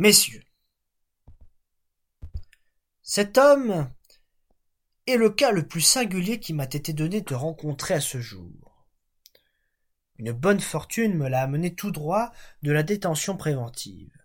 Messieurs, 0.00 0.42
cet 3.02 3.36
homme 3.36 3.92
est 5.06 5.18
le 5.18 5.28
cas 5.28 5.52
le 5.52 5.68
plus 5.68 5.82
singulier 5.82 6.40
qui 6.40 6.54
m'a 6.54 6.64
été 6.64 6.94
donné 6.94 7.20
de 7.20 7.34
rencontrer 7.34 7.92
à 7.92 8.00
ce 8.00 8.18
jour. 8.18 8.86
Une 10.16 10.32
bonne 10.32 10.60
fortune 10.60 11.18
me 11.18 11.28
l'a 11.28 11.42
amené 11.42 11.74
tout 11.74 11.90
droit 11.90 12.32
de 12.62 12.72
la 12.72 12.82
détention 12.82 13.36
préventive. 13.36 14.16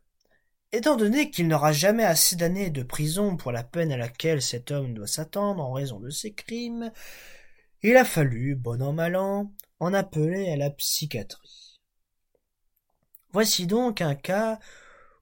Étant 0.71 0.95
donné 0.95 1.29
qu'il 1.29 1.49
n'aura 1.49 1.73
jamais 1.73 2.05
assez 2.05 2.37
d'années 2.37 2.69
de 2.69 2.83
prison 2.83 3.35
pour 3.35 3.51
la 3.51 3.65
peine 3.65 3.91
à 3.91 3.97
laquelle 3.97 4.41
cet 4.41 4.71
homme 4.71 4.93
doit 4.93 5.07
s'attendre 5.07 5.61
en 5.61 5.73
raison 5.73 5.99
de 5.99 6.09
ses 6.09 6.33
crimes, 6.33 6.89
il 7.81 7.97
a 7.97 8.05
fallu, 8.05 8.55
bon 8.55 8.81
an 8.81 8.93
mal 8.93 9.17
an, 9.17 9.51
en 9.81 9.93
appeler 9.93 10.49
à 10.53 10.55
la 10.55 10.69
psychiatrie. 10.69 11.81
Voici 13.33 13.67
donc 13.67 13.99
un 13.99 14.15
cas 14.15 14.57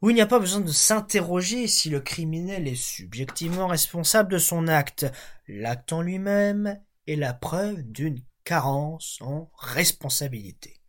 où 0.03 0.09
il 0.09 0.15
n'y 0.15 0.21
a 0.21 0.27
pas 0.27 0.39
besoin 0.39 0.59
de 0.59 0.69
s'interroger 0.69 1.65
si 1.65 1.89
le 1.89 2.01
criminel 2.01 2.67
est 2.67 2.75
subjectivement 2.75 3.67
responsable 3.67 4.33
de 4.33 4.37
son 4.37 4.67
acte. 4.67 5.05
L'acte 5.47 5.93
en 5.93 6.01
lui-même 6.01 6.77
est 7.07 7.15
la 7.15 7.33
preuve 7.33 7.83
d'une 7.83 8.21
carence 8.43 9.17
en 9.21 9.49
responsabilité. 9.57 10.81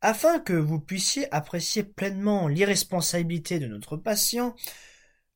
Afin 0.00 0.40
que 0.40 0.54
vous 0.54 0.80
puissiez 0.80 1.30
apprécier 1.34 1.82
pleinement 1.82 2.48
l'irresponsabilité 2.48 3.58
de 3.58 3.66
notre 3.66 3.98
patient, 3.98 4.56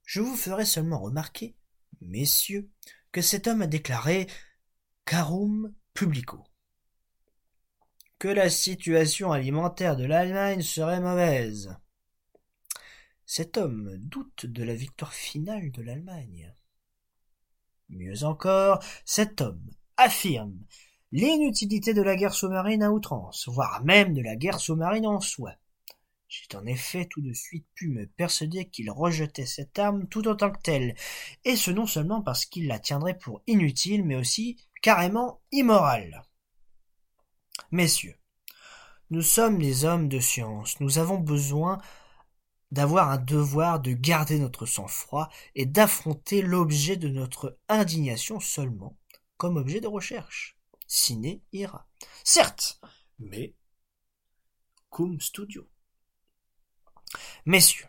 je 0.05 0.23
vous 0.23 0.35
ferai 0.35 0.65
seulement 0.65 0.99
remarquer, 0.99 1.57
messieurs, 2.01 2.71
que 3.13 3.21
cet 3.21 3.49
homme 3.49 3.61
a 3.61 3.67
déclaré 3.67 4.29
carum 5.05 5.75
publico 5.93 6.43
que 8.19 8.29
la 8.29 8.49
situation 8.49 9.31
alimentaire 9.31 9.95
de 9.95 10.07
l'Allemagne 10.07 10.63
serait 10.63 11.01
mauvaise. 11.03 11.77
Cet 13.29 13.57
homme 13.57 13.97
doute 13.99 14.47
de 14.47 14.63
la 14.63 14.77
victoire 14.77 15.13
finale 15.13 15.73
de 15.73 15.83
l'Allemagne. 15.83 16.55
Mieux 17.89 18.23
encore, 18.23 18.79
cet 19.05 19.41
homme 19.41 19.69
affirme 19.97 20.57
l'inutilité 21.11 21.93
de 21.93 22.03
la 22.03 22.15
guerre 22.15 22.35
sous-marine 22.35 22.85
à 22.85 22.93
outrance, 22.93 23.49
voire 23.49 23.85
même 23.85 24.15
de 24.15 24.23
la 24.23 24.37
guerre 24.37 24.61
sous-marine 24.61 25.09
en 25.09 25.21
soi. 25.21 25.55
J'ai 26.29 26.57
en 26.57 26.67
effet 26.67 27.07
tout 27.07 27.21
de 27.21 27.33
suite 27.33 27.67
pu 27.75 27.89
me 27.89 28.07
persuader 28.07 28.69
qu'il 28.69 28.93
rejetait 28.93 29.45
cette 29.45 29.77
arme 29.81 30.07
tout 30.07 30.29
autant 30.29 30.53
que 30.53 30.63
telle, 30.63 30.95
et 31.45 31.57
ce 31.57 31.73
non 31.73 31.87
seulement 31.87 32.23
parce 32.23 32.47
qu'il 32.47 32.69
la 32.69 32.79
tiendrait 32.79 33.19
pour 33.19 33.43
inutile, 33.49 34.05
mais 34.05 34.15
aussi 34.15 34.57
carrément 34.83 35.41
immorale. 35.51 36.23
Messieurs, 37.73 38.19
nous 39.11 39.23
sommes 39.23 39.59
des 39.59 39.85
hommes 39.85 40.09
de 40.09 40.21
science, 40.21 40.79
nous 40.79 40.99
avons 40.99 41.19
besoin 41.19 41.81
d'avoir 42.71 43.11
un 43.11 43.19
devoir 43.19 43.81
de 43.81 43.93
garder 43.93 44.39
notre 44.39 44.67
sang-froid 44.67 45.29
et 45.55 45.67
d'affronter 45.67 46.43
l'objet 46.43 46.97
de 46.97 47.09
notre 47.09 47.59
indignation 47.69 48.41
seulement 48.41 48.97
comme 49.37 49.57
objet 49.57 49.81
de 49.81 49.87
recherche 49.87 50.57
ciné 50.87 51.43
ira. 51.53 51.89
Certes, 52.25 52.81
mais 53.19 53.55
cum 54.91 55.21
studio. 55.21 55.69
Messieurs, 57.45 57.87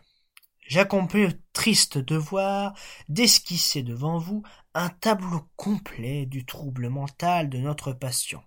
j'accomplis 0.66 1.26
le 1.26 1.42
triste 1.52 1.98
devoir 1.98 2.74
d'esquisser 3.08 3.82
devant 3.82 4.18
vous 4.18 4.42
un 4.74 4.88
tableau 4.88 5.48
complet 5.56 6.26
du 6.26 6.44
trouble 6.44 6.88
mental 6.88 7.48
de 7.48 7.58
notre 7.58 7.92
patient. 7.92 8.44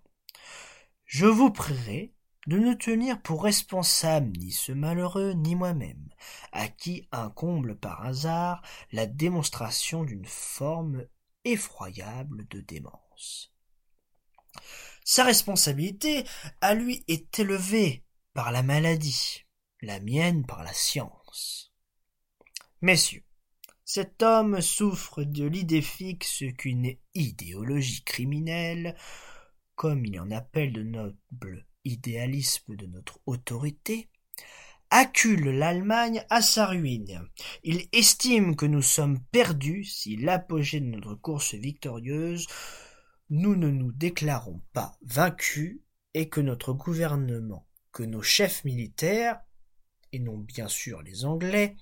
Je 1.06 1.26
vous 1.26 1.52
prierai 1.52 2.14
de 2.48 2.58
ne 2.58 2.74
tenir 2.74 3.22
pour 3.22 3.44
responsable 3.44 4.32
ni 4.38 4.52
ce 4.52 4.72
malheureux 4.72 5.34
ni 5.34 5.56
moi-même, 5.56 6.10
à 6.52 6.68
qui 6.68 7.08
incomble 7.12 7.78
par 7.78 8.06
hasard 8.06 8.64
la 8.92 9.06
démonstration 9.06 10.04
d'une 10.04 10.26
forme 10.26 11.06
effroyable 11.44 12.48
de 12.50 12.62
démence. 12.62 13.54
Sa 15.04 15.24
responsabilité 15.24 16.26
à 16.62 16.74
lui 16.74 17.04
est 17.08 17.40
élevée 17.40 18.04
par 18.34 18.52
la 18.52 18.64
maladie, 18.64 19.46
la 19.82 20.00
mienne 20.00 20.46
par 20.46 20.64
la 20.64 20.74
science. 20.74 21.74
Messieurs, 22.82 23.24
cet 23.84 24.24
homme 24.24 24.62
souffre 24.62 25.24
de 25.24 25.46
l'idée 25.46 25.82
fixe 25.82 26.44
qu'une 26.58 26.96
idéologie 27.14 28.04
criminelle, 28.04 28.96
comme 29.76 30.06
il 30.06 30.20
en 30.20 30.32
appelle 30.32 30.74
de 30.74 30.84
noble 30.84 31.68
idéalisme 31.86 32.76
de 32.76 32.86
notre 32.86 33.20
autorité, 33.26 34.10
accule 34.90 35.50
l'Allemagne 35.50 36.26
à 36.30 36.42
sa 36.42 36.66
ruine. 36.66 37.28
Il 37.64 37.88
estime 37.94 38.56
que 38.56 38.66
nous 38.66 38.82
sommes 38.82 39.22
perdus 39.32 39.86
si 39.86 40.18
l'apogée 40.18 40.80
de 40.80 40.86
notre 40.86 41.16
course 41.16 41.54
victorieuse 41.56 42.48
nous 43.32 43.56
ne 43.56 43.70
nous 43.70 43.94
déclarons 43.94 44.62
pas 44.74 44.98
vaincus 45.02 45.80
et 46.14 46.28
que 46.28 46.42
notre 46.42 46.74
gouvernement, 46.74 47.66
que 47.94 48.04
nos 48.04 48.22
chefs 48.22 48.66
militaires, 48.66 49.40
et 50.12 50.20
non 50.20 50.38
bien 50.38 50.68
sûr 50.68 51.02
les 51.02 51.24
Anglais, 51.24 51.78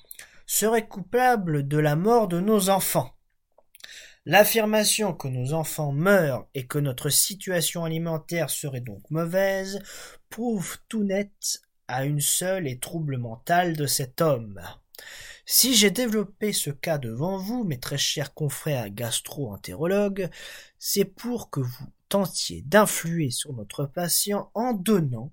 seraient 0.45 0.87
coupables 0.87 1.67
de 1.67 1.77
la 1.77 1.95
mort 1.95 2.27
de 2.27 2.39
nos 2.39 2.69
enfants. 2.69 3.15
L'affirmation 4.31 5.15
que 5.15 5.27
nos 5.27 5.53
enfants 5.53 5.91
meurent 5.91 6.45
et 6.53 6.67
que 6.67 6.77
notre 6.77 7.09
situation 7.09 7.83
alimentaire 7.83 8.51
serait 8.51 8.79
donc 8.79 9.01
mauvaise 9.09 9.81
prouve 10.29 10.77
tout 10.87 11.03
net 11.03 11.63
à 11.87 12.05
une 12.05 12.21
seule 12.21 12.67
et 12.67 12.77
trouble 12.77 13.17
mentale 13.17 13.75
de 13.75 13.87
cet 13.87 14.21
homme. 14.21 14.61
Si 15.47 15.73
j'ai 15.73 15.89
développé 15.89 16.53
ce 16.53 16.69
cas 16.69 16.99
devant 16.99 17.39
vous, 17.39 17.63
mes 17.63 17.79
très 17.79 17.97
chers 17.97 18.35
confrères 18.35 18.91
gastro-entérologues, 18.91 20.29
c'est 20.77 21.05
pour 21.05 21.49
que 21.49 21.61
vous 21.61 21.87
tentiez 22.07 22.61
d'influer 22.61 23.31
sur 23.31 23.53
notre 23.53 23.85
patient 23.85 24.51
en 24.53 24.73
donnant 24.73 25.31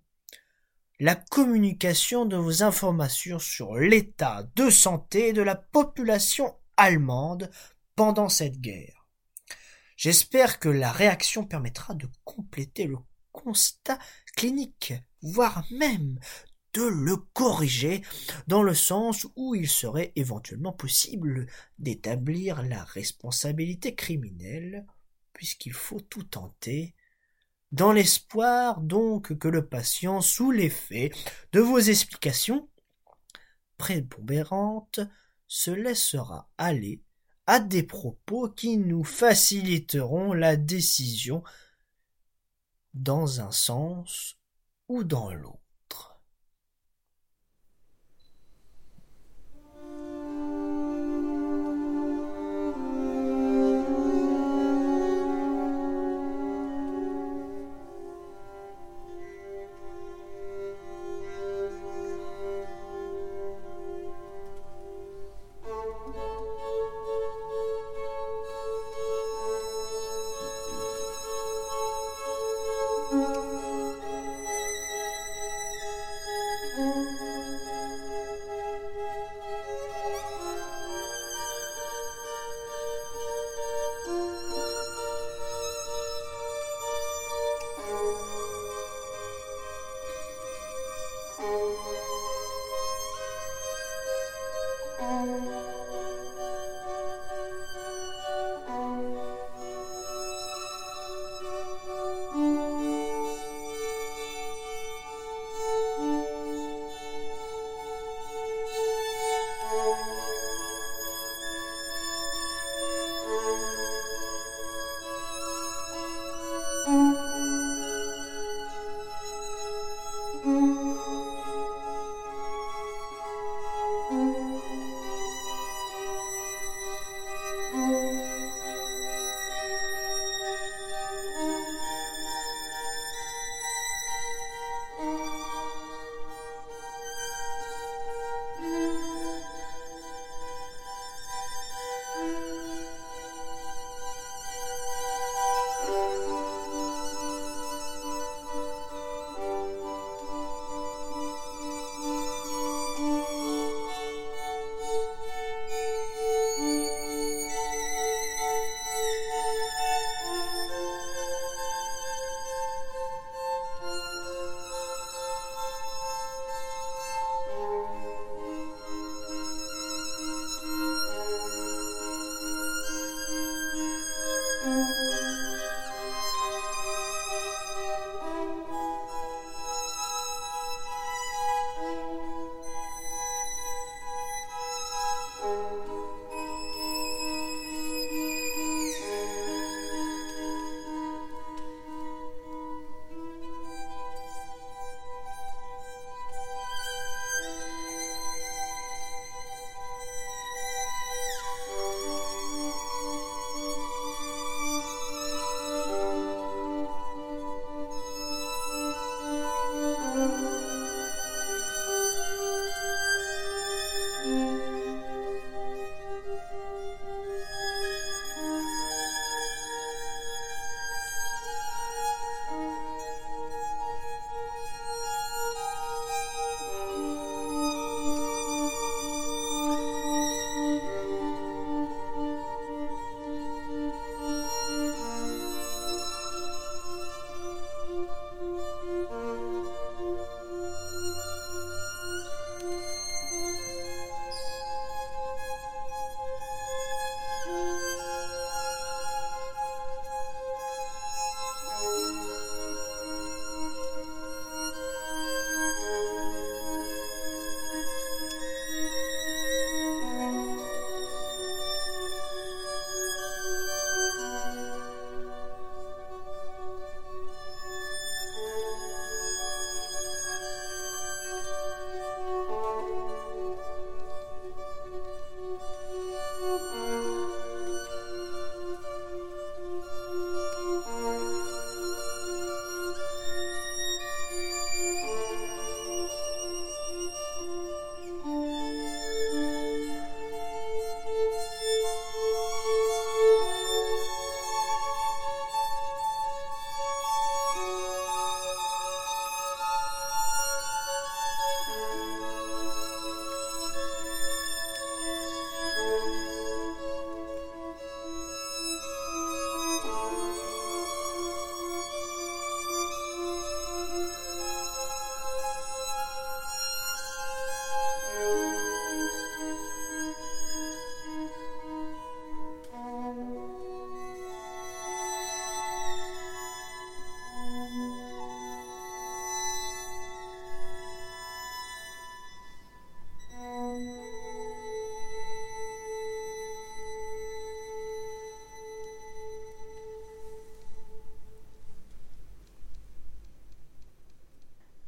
la 1.01 1.17
communication 1.17 2.25
de 2.25 2.39
vos 2.39 2.63
informations 2.63 3.39
sur 3.39 3.75
l'état 3.75 4.49
de 4.57 4.71
santé 4.71 5.35
de 5.35 5.43
la 5.43 5.55
population 5.55 6.55
allemande 6.79 7.51
pendant 7.97 8.29
cette 8.29 8.61
guerre. 8.61 9.07
J'espère 9.97 10.61
que 10.61 10.69
la 10.69 10.93
réaction 10.93 11.45
permettra 11.45 11.95
de 11.95 12.09
compléter 12.25 12.87
le 12.87 12.99
constat 13.33 13.99
clinique, 14.37 14.93
voire 15.23 15.65
même 15.71 16.21
de 16.75 16.83
le 16.83 17.17
corriger 17.17 18.03
dans 18.47 18.63
le 18.63 18.75
sens 18.75 19.27
où 19.35 19.55
il 19.55 19.69
serait 19.69 20.13
éventuellement 20.15 20.73
possible 20.73 21.47
d'établir 21.79 22.63
la 22.63 22.85
responsabilité 22.85 23.95
criminelle 23.95 24.87
puisqu'il 25.33 25.73
faut 25.73 26.01
tout 26.01 26.25
tenter 26.25 26.95
dans 27.73 27.93
l'espoir 27.93 28.81
donc 28.81 29.37
que 29.39 29.49
le 29.49 29.67
patient, 29.67 30.21
sous 30.21 30.51
l'effet 30.51 31.11
de 31.53 31.61
vos 31.61 31.79
explications 31.79 32.69
prépondérantes, 33.77 35.01
se 35.47 35.71
laissera 35.71 36.49
aller 36.59 37.03
à 37.47 37.61
des 37.61 37.83
propos 37.83 38.49
qui 38.49 38.77
nous 38.77 39.05
faciliteront 39.05 40.33
la 40.33 40.57
décision 40.57 41.43
dans 42.95 43.41
un 43.41 43.53
sens 43.53 44.37
ou 44.89 45.05
dans 45.05 45.33
l'autre. 45.33 45.66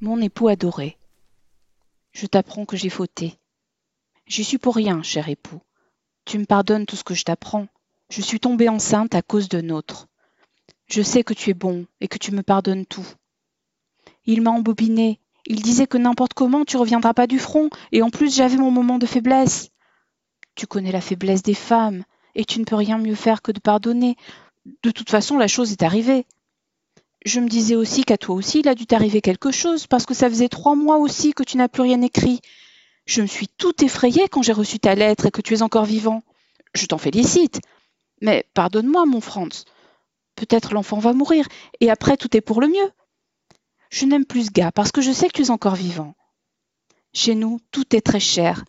Mon 0.09 0.23
époux 0.23 0.49
adoré. 0.49 0.97
Je 2.13 2.25
t'apprends 2.25 2.65
que 2.65 2.79
j'ai 2.79 2.89
fauté. 2.89 3.39
J'y 4.27 4.43
suis 4.43 4.57
pour 4.57 4.75
rien, 4.75 5.03
cher 5.03 5.29
époux. 5.29 5.61
Tu 6.25 6.39
me 6.39 6.47
pardonnes 6.47 6.87
tout 6.87 6.97
ce 6.97 7.05
que 7.05 7.13
je 7.13 7.25
t'apprends. 7.25 7.67
Je 8.09 8.23
suis 8.23 8.41
tombée 8.41 8.71
enceinte 8.71 9.15
à 9.15 9.21
cause 9.21 9.51
de 9.51 9.61
nôtre. 9.61 10.07
Je 10.87 11.03
sais 11.03 11.25
que 11.25 11.35
tu 11.35 11.51
es 11.51 11.53
bon 11.53 11.85
et 12.01 12.09
que 12.09 12.17
tu 12.17 12.33
me 12.33 12.43
pardonnes 12.43 12.87
tout. 12.87 13.07
Il 14.25 14.41
m'a 14.41 14.51
embobiné. 14.51 15.21
Il 15.45 15.61
disait 15.61 15.87
que 15.87 15.99
n'importe 15.99 16.33
comment 16.33 16.65
tu 16.65 16.79
reviendras 16.79 17.13
pas 17.13 17.27
du 17.27 17.39
front, 17.39 17.69
et 17.93 18.01
en 18.01 18.09
plus 18.09 18.35
j'avais 18.35 18.57
mon 18.57 18.71
moment 18.71 18.97
de 18.97 19.05
faiblesse. 19.05 19.69
Tu 20.55 20.67
connais 20.67 20.91
la 20.91 21.03
faiblesse 21.03 21.43
des 21.43 21.53
femmes, 21.53 22.03
et 22.35 22.47
tu 22.47 22.61
ne 22.61 22.65
peux 22.65 22.77
rien 22.77 22.97
mieux 22.97 23.15
faire 23.15 23.43
que 23.43 23.53
de 23.53 23.61
pardonner. 23.61 24.17
De 24.83 24.91
toute 24.91 25.11
façon, 25.11 25.37
la 25.37 25.49
chose 25.49 25.71
est 25.71 25.83
arrivée. 25.83 26.25
Je 27.25 27.41
me 27.41 27.49
disais 27.49 27.75
aussi 27.75 28.05
qu'à 28.05 28.17
toi 28.17 28.35
aussi 28.35 28.61
il 28.61 28.69
a 28.69 28.75
dû 28.75 28.87
t'arriver 28.87 29.21
quelque 29.21 29.51
chose, 29.51 29.87
parce 29.87 30.07
que 30.07 30.15
ça 30.15 30.29
faisait 30.29 30.49
trois 30.49 30.77
mois 30.77 30.99
aussi 30.99 31.33
que 31.33 31.43
tu 31.43 31.57
n'as 31.57 31.69
plus 31.69 31.83
rien 31.83 32.01
écrit. 32.03 32.41
Je 33.07 33.23
me 33.23 33.27
suis 33.27 33.49
tout 33.49 33.85
effrayée 33.85 34.29
quand 34.29 34.43
j'ai 34.43 34.53
reçu 34.53 34.79
ta 34.79 34.95
lettre 34.95 35.27
et 35.27 35.31
que 35.31 35.41
tu 35.41 35.55
es 35.55 35.63
encore 35.63 35.85
vivant. 35.85 36.23
Je 36.75 36.87
t'en 36.87 36.99
félicite. 36.99 37.61
Mais 38.21 38.47
pardonne-moi, 38.55 39.07
mon 39.07 39.21
Franz. 39.21 39.65
Peut-être 40.37 40.75
l'enfant 40.75 40.99
va 40.99 41.13
mourir, 41.13 41.47
et 41.81 41.91
après 41.91 42.17
tout 42.17 42.37
est 42.37 42.41
pour 42.41 42.61
le 42.61 42.69
mieux. 42.69 42.93
Je 43.91 44.05
n'aime 44.05 44.27
plus 44.27 44.47
ce 44.47 44.51
gars 44.51 44.71
parce 44.71 44.93
que 44.93 45.01
je 45.01 45.13
sais 45.13 45.29
que 45.29 45.33
tu 45.33 45.43
es 45.43 45.51
encore 45.51 45.75
vivant. 45.75 46.15
Chez 47.13 47.35
nous, 47.35 47.59
tout 47.71 47.97
est 47.97 48.03
très 48.03 48.21
cher. 48.21 48.65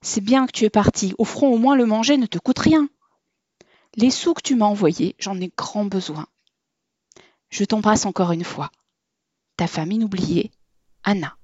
C'est 0.00 0.22
bien 0.22 0.46
que 0.46 0.52
tu 0.52 0.64
es 0.64 0.70
parti. 0.70 1.14
Au 1.18 1.24
front, 1.24 1.52
au 1.52 1.58
moins, 1.58 1.76
le 1.76 1.84
manger 1.84 2.16
ne 2.16 2.26
te 2.26 2.38
coûte 2.38 2.60
rien. 2.60 2.88
Les 3.96 4.10
sous 4.10 4.32
que 4.34 4.42
tu 4.42 4.54
m'as 4.54 4.66
envoyés, 4.66 5.16
j'en 5.18 5.40
ai 5.40 5.52
grand 5.56 5.84
besoin. 5.84 6.26
Je 7.50 7.64
t'embrasse 7.64 8.06
encore 8.06 8.32
une 8.32 8.44
fois. 8.44 8.70
Ta 9.56 9.66
femme 9.66 9.92
inoubliée, 9.92 10.50
Anna. 11.04 11.36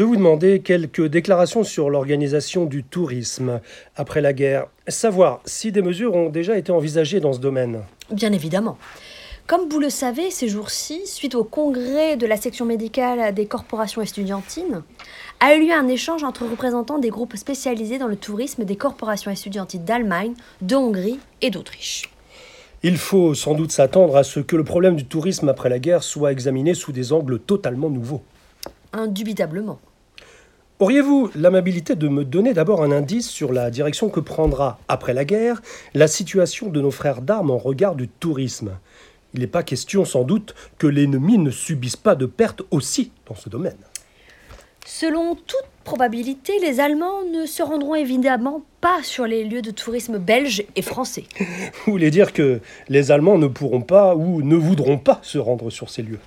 De 0.00 0.04
vous 0.06 0.16
demander 0.16 0.60
quelques 0.60 1.08
déclarations 1.08 1.62
sur 1.62 1.90
l'organisation 1.90 2.64
du 2.64 2.82
tourisme 2.82 3.60
après 3.96 4.22
la 4.22 4.32
guerre. 4.32 4.68
Savoir 4.88 5.42
si 5.44 5.72
des 5.72 5.82
mesures 5.82 6.14
ont 6.14 6.30
déjà 6.30 6.56
été 6.56 6.72
envisagées 6.72 7.20
dans 7.20 7.34
ce 7.34 7.38
domaine. 7.38 7.82
Bien 8.10 8.32
évidemment. 8.32 8.78
Comme 9.46 9.68
vous 9.68 9.78
le 9.78 9.90
savez, 9.90 10.30
ces 10.30 10.48
jours-ci, 10.48 11.02
suite 11.04 11.34
au 11.34 11.44
congrès 11.44 12.16
de 12.16 12.26
la 12.26 12.38
section 12.38 12.64
médicale 12.64 13.34
des 13.34 13.44
corporations 13.44 14.00
estudiantines, 14.00 14.80
a 15.38 15.54
eu 15.54 15.66
lieu 15.66 15.74
un 15.74 15.86
échange 15.86 16.24
entre 16.24 16.46
représentants 16.46 16.98
des 16.98 17.10
groupes 17.10 17.36
spécialisés 17.36 17.98
dans 17.98 18.08
le 18.08 18.16
tourisme 18.16 18.64
des 18.64 18.76
corporations 18.76 19.30
estudiantines 19.30 19.84
d'Allemagne, 19.84 20.32
de 20.62 20.76
Hongrie 20.76 21.18
et 21.42 21.50
d'Autriche. 21.50 22.10
Il 22.82 22.96
faut 22.96 23.34
sans 23.34 23.52
doute 23.52 23.70
s'attendre 23.70 24.16
à 24.16 24.24
ce 24.24 24.40
que 24.40 24.56
le 24.56 24.64
problème 24.64 24.96
du 24.96 25.04
tourisme 25.04 25.50
après 25.50 25.68
la 25.68 25.78
guerre 25.78 26.02
soit 26.02 26.32
examiné 26.32 26.72
sous 26.72 26.92
des 26.92 27.12
angles 27.12 27.38
totalement 27.38 27.90
nouveaux. 27.90 28.22
Indubitablement. 28.94 29.78
Auriez-vous 30.80 31.30
l'amabilité 31.34 31.94
de 31.94 32.08
me 32.08 32.24
donner 32.24 32.54
d'abord 32.54 32.82
un 32.82 32.90
indice 32.90 33.28
sur 33.28 33.52
la 33.52 33.70
direction 33.70 34.08
que 34.08 34.18
prendra, 34.18 34.78
après 34.88 35.12
la 35.12 35.26
guerre, 35.26 35.60
la 35.92 36.08
situation 36.08 36.70
de 36.70 36.80
nos 36.80 36.90
frères 36.90 37.20
d'armes 37.20 37.50
en 37.50 37.58
regard 37.58 37.94
du 37.94 38.08
tourisme? 38.08 38.78
Il 39.34 39.40
n'est 39.40 39.46
pas 39.46 39.62
question 39.62 40.06
sans 40.06 40.24
doute 40.24 40.54
que 40.78 40.86
l'ennemi 40.86 41.36
ne 41.36 41.50
subisse 41.50 41.96
pas 41.96 42.14
de 42.14 42.24
pertes 42.24 42.62
aussi 42.70 43.12
dans 43.28 43.34
ce 43.34 43.50
domaine. 43.50 43.76
Selon 44.86 45.34
toute 45.34 45.68
probabilité, 45.84 46.54
les 46.62 46.80
Allemands 46.80 47.24
ne 47.30 47.44
se 47.44 47.62
rendront 47.62 47.94
évidemment 47.94 48.62
pas 48.80 49.02
sur 49.02 49.26
les 49.26 49.44
lieux 49.44 49.60
de 49.60 49.70
tourisme 49.70 50.16
belges 50.16 50.64
et 50.76 50.82
français. 50.82 51.24
Vous 51.84 51.92
voulez 51.92 52.10
dire 52.10 52.32
que 52.32 52.60
les 52.88 53.10
Allemands 53.10 53.36
ne 53.36 53.48
pourront 53.48 53.82
pas 53.82 54.16
ou 54.16 54.40
ne 54.40 54.56
voudront 54.56 54.96
pas 54.96 55.20
se 55.22 55.36
rendre 55.36 55.68
sur 55.68 55.90
ces 55.90 56.00
lieux? 56.00 56.20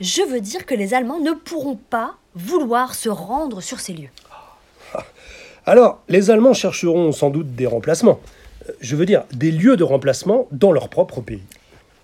Je 0.00 0.22
veux 0.22 0.40
dire 0.40 0.64
que 0.64 0.74
les 0.74 0.94
Allemands 0.94 1.20
ne 1.20 1.32
pourront 1.32 1.76
pas 1.76 2.16
vouloir 2.34 2.94
se 2.94 3.08
rendre 3.08 3.60
sur 3.60 3.80
ces 3.80 3.92
lieux. 3.92 4.08
Alors, 5.66 6.00
les 6.08 6.30
Allemands 6.30 6.54
chercheront 6.54 7.12
sans 7.12 7.28
doute 7.28 7.54
des 7.54 7.66
remplacements. 7.66 8.18
Euh, 8.68 8.72
Je 8.80 8.96
veux 8.96 9.04
dire, 9.04 9.24
des 9.32 9.50
lieux 9.50 9.76
de 9.76 9.84
remplacement 9.84 10.48
dans 10.52 10.72
leur 10.72 10.88
propre 10.88 11.20
pays. 11.20 11.42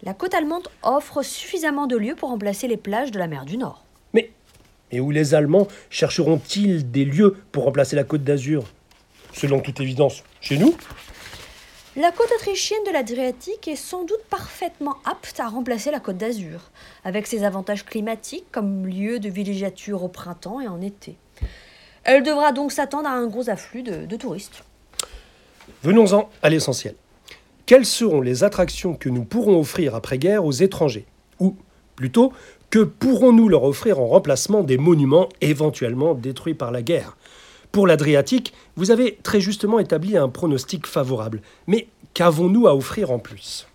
La 0.03 0.13
côte 0.13 0.35
allemande 0.35 0.69
offre 0.83 1.23
suffisamment 1.23 1.87
de 1.87 1.97
lieux 1.97 2.15
pour 2.15 2.29
remplacer 2.29 2.69
les 2.69 2.77
plages 2.77 3.11
de 3.11 3.19
la 3.19 3.27
mer 3.27 3.47
du 3.47 3.57
Nord. 3.57 3.83
Mais, 4.13 4.31
mais 4.93 5.01
où 5.01 5.11
les 5.11 5.35
Allemands 5.35 5.67
chercheront-ils 5.89 6.91
des 6.91 7.07
lieux 7.07 7.37
pour 7.51 7.65
remplacer 7.65 7.97
la 7.97 8.05
côte 8.05 8.23
d'Azur? 8.23 8.65
Selon 9.33 9.61
toute 9.61 9.81
évidence, 9.81 10.23
chez 10.41 10.59
nous 10.59 10.77
La 11.99 12.13
côte 12.13 12.31
autrichienne 12.35 12.85
de 12.87 12.93
l'Adriatique 12.93 13.69
est 13.69 13.75
sans 13.75 14.05
doute 14.05 14.23
parfaitement 14.29 14.97
apte 15.07 15.41
à 15.41 15.49
remplacer 15.49 15.91
la 15.91 15.99
côte 15.99 16.19
d'Azur, 16.19 16.71
avec 17.05 17.27
ses 17.27 17.43
avantages 17.43 17.87
climatiques 17.87 18.45
comme 18.53 18.87
lieu 18.87 19.19
de 19.19 19.31
villégiature 19.31 20.05
au 20.05 20.09
printemps 20.09 20.61
et 20.61 20.69
en 20.69 20.83
été. 20.83 21.17
Elle 22.05 22.23
devra 22.23 22.53
donc 22.53 22.71
s'attendre 22.71 23.09
à 23.09 23.13
un 23.13 23.27
gros 23.27 23.49
afflux 23.49 23.83
de, 23.83 24.17
touristes. 24.17 24.63
Venons-en 25.83 26.29
à 26.43 26.51
l'essentiel. 26.51 26.97
Quelles 27.65 27.87
seront 27.87 28.21
les 28.21 28.45
attractions 28.45 28.93
que 28.93 29.09
nous 29.09 29.25
pourrons 29.25 29.59
offrir 29.59 29.95
après-guerre 29.95 30.45
aux 30.45 30.53
étrangers? 30.53 31.07
Ou, 31.41 31.57
plutôt, 31.95 32.31
que 32.69 32.81
pourrons-nous 32.81 33.49
leur 33.49 33.65
offrir 33.65 34.01
en 34.01 34.07
remplacement 34.07 34.63
des 34.63 34.77
monuments 34.77 35.31
éventuellement 35.41 36.13
détruits 36.13 36.53
par 36.53 36.73
la 36.73 36.83
guerre? 36.83 37.17
Pour 37.77 37.87
l'Adriatique, 37.87 38.55
vous 38.77 38.91
avez 38.91 39.19
très 39.23 39.39
justement 39.39 39.79
établi 39.79 40.17
un 40.17 40.31
pronostic 40.31 40.87
favorable. 40.87 41.43
Mais 41.67 41.89
qu'avons-nous 42.15 42.67
à 42.67 42.75
offrir 42.75 43.11
en 43.11 43.19
plus? 43.19 43.67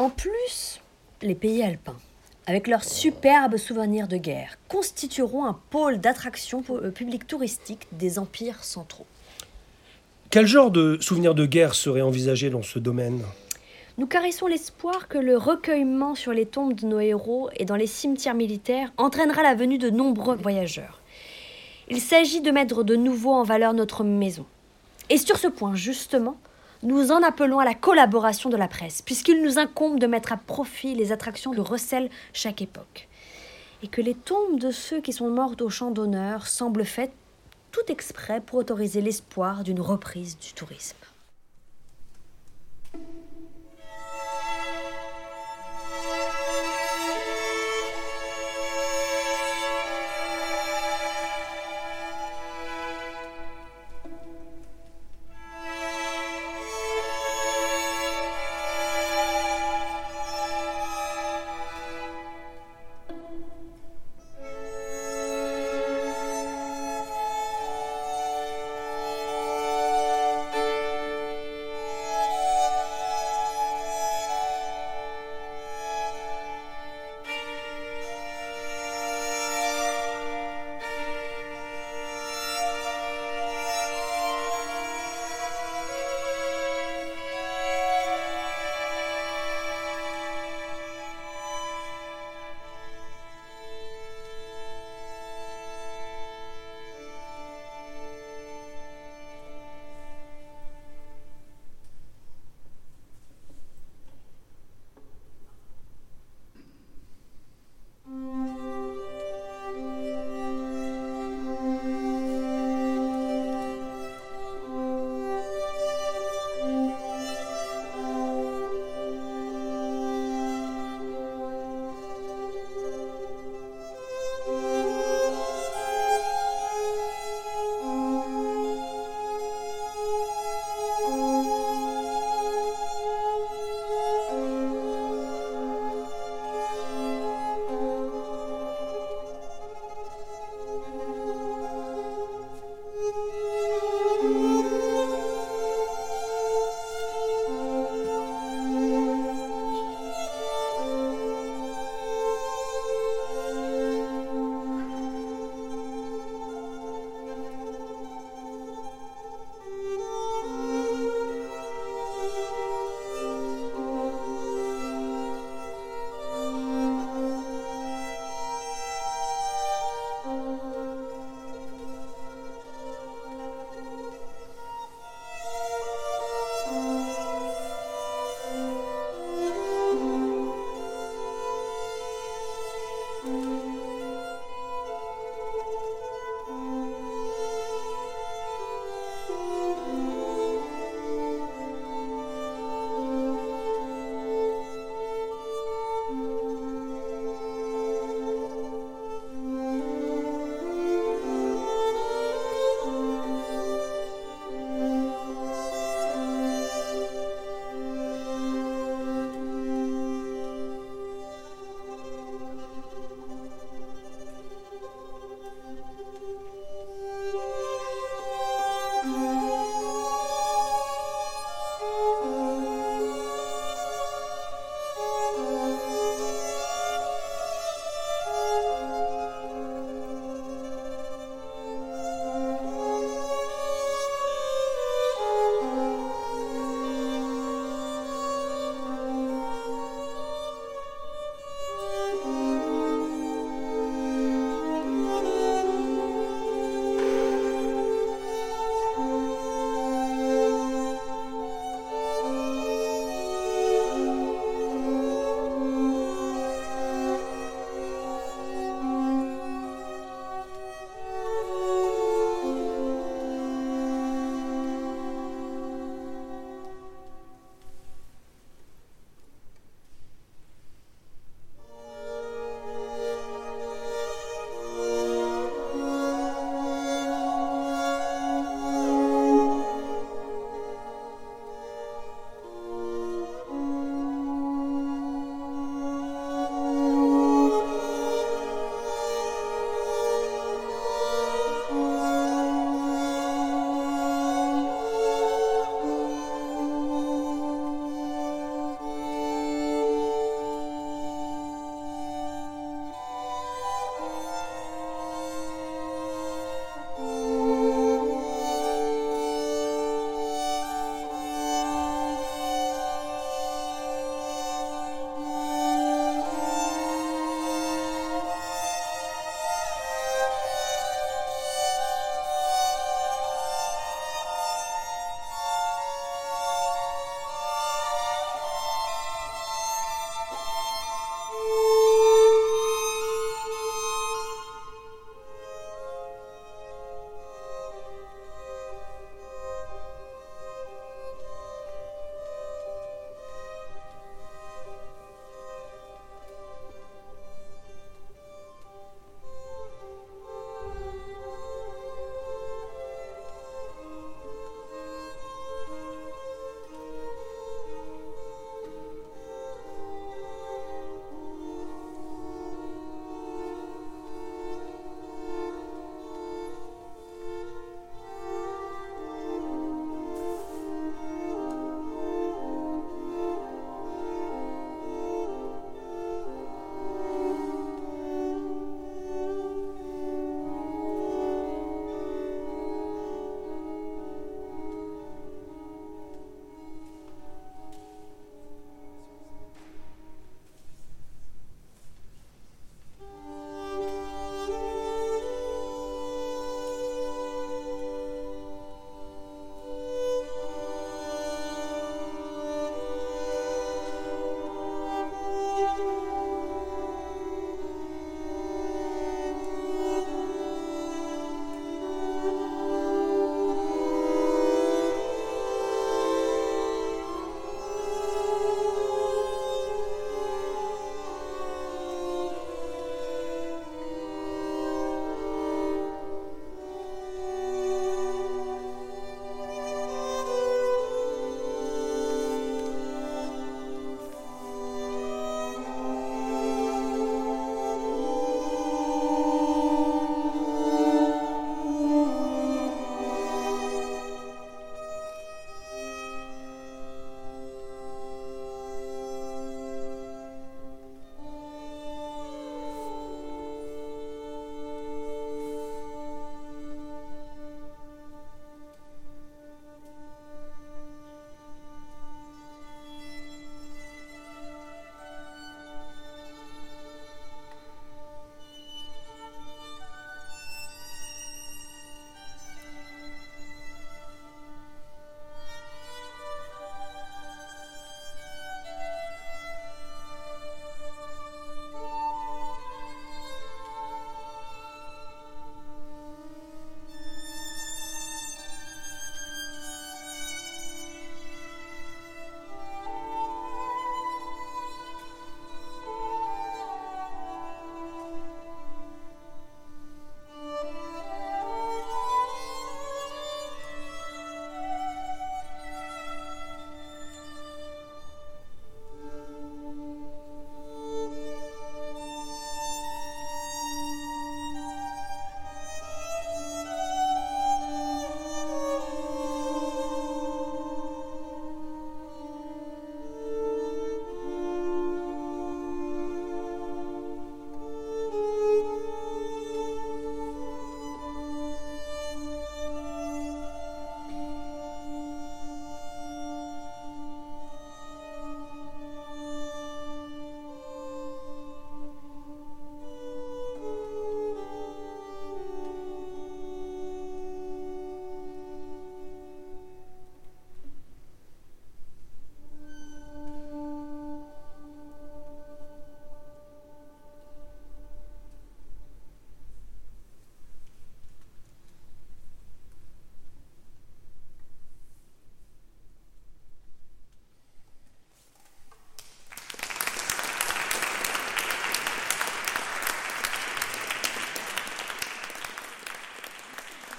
En 0.00 0.10
plus, 0.10 0.80
les 1.22 1.36
pays 1.36 1.62
alpins, 1.62 2.00
avec 2.48 2.66
leurs 2.66 2.82
superbes 2.82 3.58
souvenirs 3.58 4.08
de 4.08 4.16
guerre, 4.16 4.58
constitueront 4.66 5.44
un 5.44 5.56
pôle 5.70 6.00
d'attraction 6.00 6.64
euh, 6.68 6.90
publique 6.90 7.28
touristique 7.28 7.86
des 7.92 8.18
empires 8.18 8.64
centraux. 8.64 9.06
Quel 10.30 10.48
genre 10.48 10.72
de 10.72 10.98
souvenirs 11.00 11.36
de 11.36 11.46
guerre 11.46 11.76
serait 11.76 12.02
envisagé 12.02 12.50
dans 12.50 12.64
ce 12.64 12.80
domaine? 12.80 13.22
Nous 13.98 14.08
caressons 14.08 14.48
l'espoir 14.48 15.06
que 15.06 15.18
le 15.18 15.36
recueillement 15.36 16.16
sur 16.16 16.32
les 16.32 16.44
tombes 16.44 16.74
de 16.74 16.86
nos 16.86 16.98
héros 16.98 17.50
et 17.54 17.66
dans 17.66 17.76
les 17.76 17.86
cimetières 17.86 18.34
militaires 18.34 18.92
entraînera 18.96 19.44
la 19.44 19.54
venue 19.54 19.78
de 19.78 19.90
nombreux 19.90 20.34
voyageurs. 20.34 21.00
Il 21.88 22.00
s'agit 22.00 22.40
de 22.40 22.50
mettre 22.50 22.82
de 22.82 22.96
nouveau 22.96 23.32
en 23.32 23.44
valeur 23.44 23.72
notre 23.72 24.02
maison. 24.02 24.44
Et 25.08 25.18
sur 25.18 25.36
ce 25.36 25.46
point, 25.46 25.76
justement, 25.76 26.36
nous 26.82 27.12
en 27.12 27.22
appelons 27.22 27.60
à 27.60 27.64
la 27.64 27.74
collaboration 27.74 28.50
de 28.50 28.56
la 28.56 28.66
presse, 28.66 29.02
puisqu'il 29.02 29.40
nous 29.40 29.58
incombe 29.58 30.00
de 30.00 30.08
mettre 30.08 30.32
à 30.32 30.36
profit 30.36 30.96
les 30.96 31.12
attractions 31.12 31.52
de 31.52 31.60
recèlent 31.60 32.10
chaque 32.32 32.60
époque. 32.60 33.08
Et 33.84 33.88
que 33.88 34.00
les 34.00 34.14
tombes 34.14 34.58
de 34.58 34.72
ceux 34.72 35.00
qui 35.00 35.12
sont 35.12 35.30
morts 35.30 35.54
au 35.60 35.70
champ 35.70 35.92
d'honneur 35.92 36.48
semblent 36.48 36.84
faites 36.84 37.12
tout 37.70 37.92
exprès 37.92 38.40
pour 38.40 38.58
autoriser 38.58 39.00
l'espoir 39.00 39.62
d'une 39.62 39.80
reprise 39.80 40.38
du 40.38 40.54
tourisme. 40.54 40.96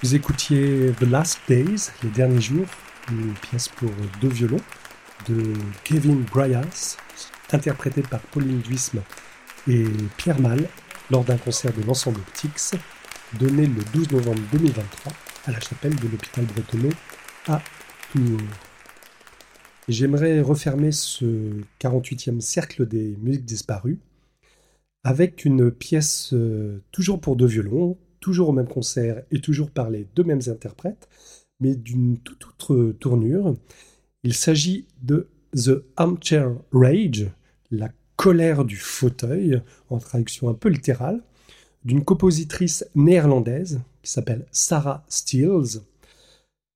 Vous 0.04 0.14
écoutiez 0.14 0.92
The 1.00 1.10
Last 1.10 1.40
Days, 1.48 1.90
les 2.04 2.10
derniers 2.12 2.40
jours, 2.40 2.68
une 3.10 3.34
pièce 3.34 3.68
pour 3.68 3.90
deux 4.22 4.28
violons 4.28 4.62
de 5.28 5.54
Kevin 5.84 6.22
Bryas, 6.22 6.98
interprétée 7.52 8.04
par 8.04 8.20
Pauline 8.20 8.60
Duisme 8.60 9.02
et 9.68 9.86
Pierre 10.18 10.40
Mal 10.40 10.70
lors 11.10 11.24
d'un 11.24 11.38
concert 11.38 11.74
de 11.74 11.82
l'ensemble 11.82 12.20
Optics 12.20 12.80
donné 13.40 13.66
le 13.66 13.82
12 13.92 14.12
novembre 14.12 14.42
2023 14.52 15.14
à 15.48 15.52
la 15.52 15.60
chapelle 15.60 15.96
de 15.96 16.08
l'hôpital 16.08 16.46
bretonneux 16.46 16.94
à 17.48 17.60
Tours. 18.12 18.38
J'aimerais 19.88 20.42
refermer 20.42 20.92
ce 20.92 21.26
48e 21.82 22.40
cercle 22.40 22.88
des 22.88 23.18
musiques 23.20 23.46
disparues 23.46 23.98
avec 25.04 25.44
une 25.44 25.72
pièce 25.72 26.34
euh, 26.34 26.84
toujours 26.92 27.20
pour 27.20 27.36
deux 27.36 27.48
violons, 27.48 27.98
toujours 28.20 28.50
au 28.50 28.54
même 28.54 28.68
concert 28.68 29.24
et 29.32 29.40
toujours 29.40 29.72
par 29.72 29.90
les 29.90 30.08
deux 30.16 30.24
mêmes 30.24 30.42
interprètes, 30.48 31.08
mais 31.60 31.76
d'une 31.76 32.18
toute 32.20 32.46
autre 32.46 32.96
tournure. 33.00 33.56
Il 34.24 34.34
s'agit 34.34 34.88
de 35.02 35.28
The 35.54 35.84
Armchair 35.96 36.52
Rage, 36.72 37.28
la 37.72 37.90
colère 38.16 38.66
du 38.66 38.78
fauteuil, 38.78 39.62
en 39.90 40.00
traduction 40.00 40.50
un 40.50 40.54
peu 40.54 40.70
littérale, 40.70 41.22
d'une 41.86 42.04
compositrice 42.04 42.86
néerlandaise 42.96 43.82
qui 44.02 44.12
s'appelle 44.12 44.46
Sarah 44.52 45.06
Steels. 45.08 45.82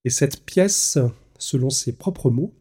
Et 0.06 0.10
cette 0.10 0.46
pièce, 0.46 0.98
selon 1.38 1.70
ses 1.70 1.92
propres 1.92 2.30
mots, 2.30 2.54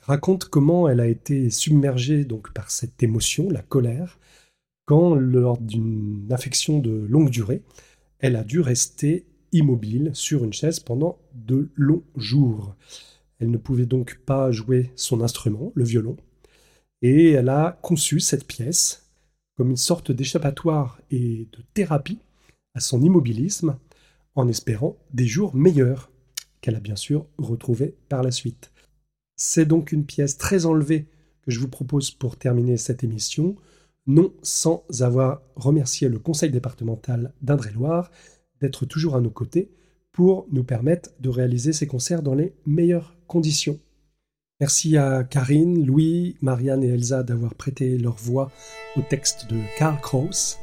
raconte 0.00 0.46
comment 0.46 0.88
elle 0.88 1.00
a 1.00 1.06
été 1.06 1.50
submergée 1.50 2.24
donc 2.24 2.52
par 2.52 2.70
cette 2.70 3.02
émotion, 3.02 3.50
la 3.50 3.62
colère, 3.62 4.18
quand 4.86 5.14
lors 5.14 5.58
d'une 5.58 6.26
affection 6.30 6.78
de 6.78 6.90
longue 6.90 7.30
durée, 7.30 7.62
elle 8.20 8.36
a 8.36 8.44
dû 8.44 8.60
rester 8.60 9.26
immobile 9.52 10.10
sur 10.14 10.44
une 10.44 10.52
chaise 10.52 10.80
pendant 10.80 11.18
de 11.34 11.70
longs 11.74 12.04
jours. 12.16 12.74
Elle 13.38 13.50
ne 13.50 13.58
pouvait 13.58 13.86
donc 13.86 14.20
pas 14.24 14.52
jouer 14.52 14.90
son 14.96 15.20
instrument, 15.22 15.72
le 15.74 15.84
violon, 15.84 16.16
et 17.02 17.30
elle 17.30 17.48
a 17.48 17.78
conçu 17.82 18.20
cette 18.20 18.46
pièce 18.46 19.10
comme 19.56 19.70
une 19.70 19.76
sorte 19.76 20.12
d'échappatoire 20.12 21.00
et 21.10 21.48
de 21.52 21.62
thérapie 21.74 22.18
à 22.74 22.80
son 22.80 23.02
immobilisme, 23.02 23.76
en 24.34 24.48
espérant 24.48 24.96
des 25.12 25.26
jours 25.26 25.54
meilleurs, 25.54 26.10
qu'elle 26.60 26.76
a 26.76 26.80
bien 26.80 26.96
sûr 26.96 27.26
retrouvés 27.38 27.96
par 28.08 28.22
la 28.22 28.30
suite. 28.30 28.70
C'est 29.36 29.66
donc 29.66 29.92
une 29.92 30.04
pièce 30.04 30.38
très 30.38 30.66
enlevée 30.66 31.06
que 31.42 31.50
je 31.50 31.58
vous 31.58 31.68
propose 31.68 32.10
pour 32.10 32.36
terminer 32.36 32.76
cette 32.76 33.02
émission, 33.02 33.56
non 34.06 34.32
sans 34.42 34.84
avoir 35.00 35.42
remercié 35.56 36.08
le 36.08 36.18
conseil 36.18 36.50
départemental 36.50 37.32
d'Indre-et-Loire 37.42 38.10
d'être 38.60 38.86
toujours 38.86 39.16
à 39.16 39.20
nos 39.20 39.30
côtés 39.30 39.70
pour 40.12 40.46
nous 40.50 40.64
permettre 40.64 41.10
de 41.20 41.28
réaliser 41.28 41.72
ces 41.72 41.86
concerts 41.86 42.22
dans 42.22 42.34
les 42.34 42.52
meilleures 42.66 43.16
conditions. 43.26 43.78
Merci 44.60 44.96
à 44.98 45.24
Karine, 45.24 45.86
Louis, 45.86 46.36
Marianne 46.42 46.84
et 46.84 46.88
Elsa 46.88 47.22
d'avoir 47.22 47.54
prêté 47.54 47.96
leur 47.96 48.16
voix 48.16 48.50
au 48.96 49.00
texte 49.00 49.48
de 49.48 49.56
Karl 49.78 49.98
Kraus. 50.00 50.58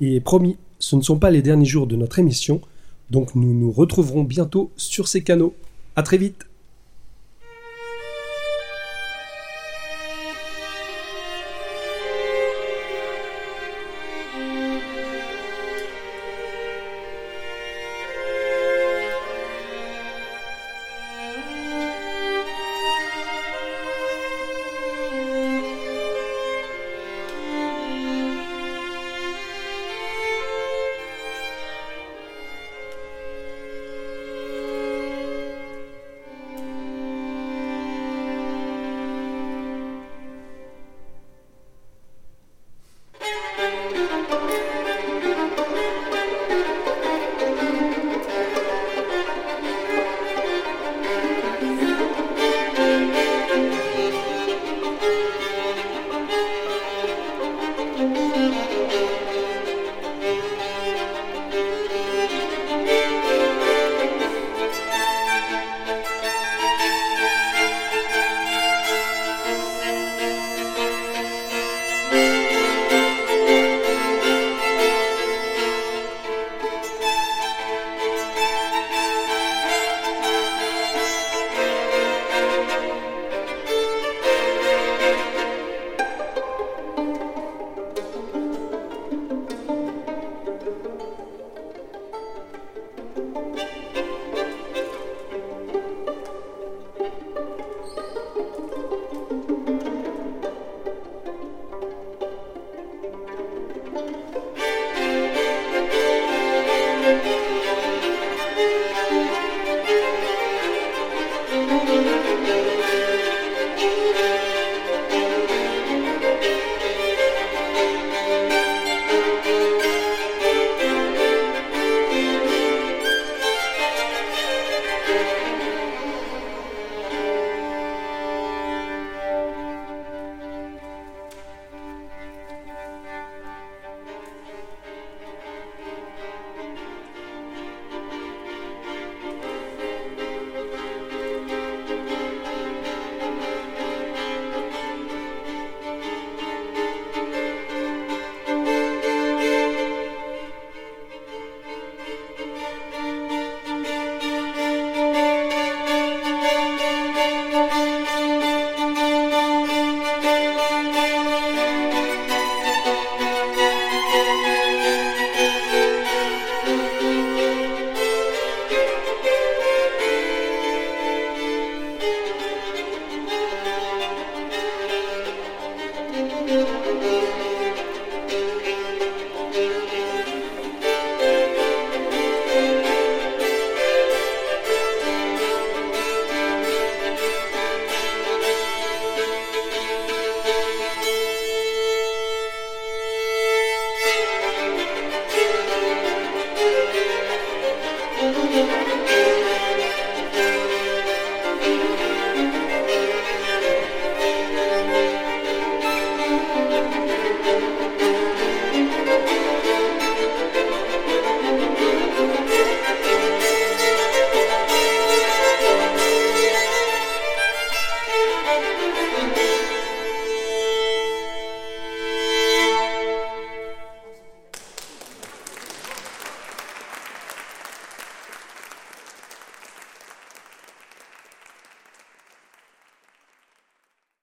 Et 0.00 0.20
promis, 0.20 0.56
ce 0.78 0.96
ne 0.96 1.02
sont 1.02 1.18
pas 1.18 1.30
les 1.30 1.42
derniers 1.42 1.66
jours 1.66 1.86
de 1.86 1.96
notre 1.96 2.18
émission, 2.18 2.60
donc 3.10 3.34
nous 3.34 3.52
nous 3.52 3.70
retrouverons 3.70 4.24
bientôt 4.24 4.72
sur 4.76 5.08
ces 5.08 5.22
canaux. 5.22 5.54
À 5.96 6.02
très 6.02 6.16
vite 6.16 6.46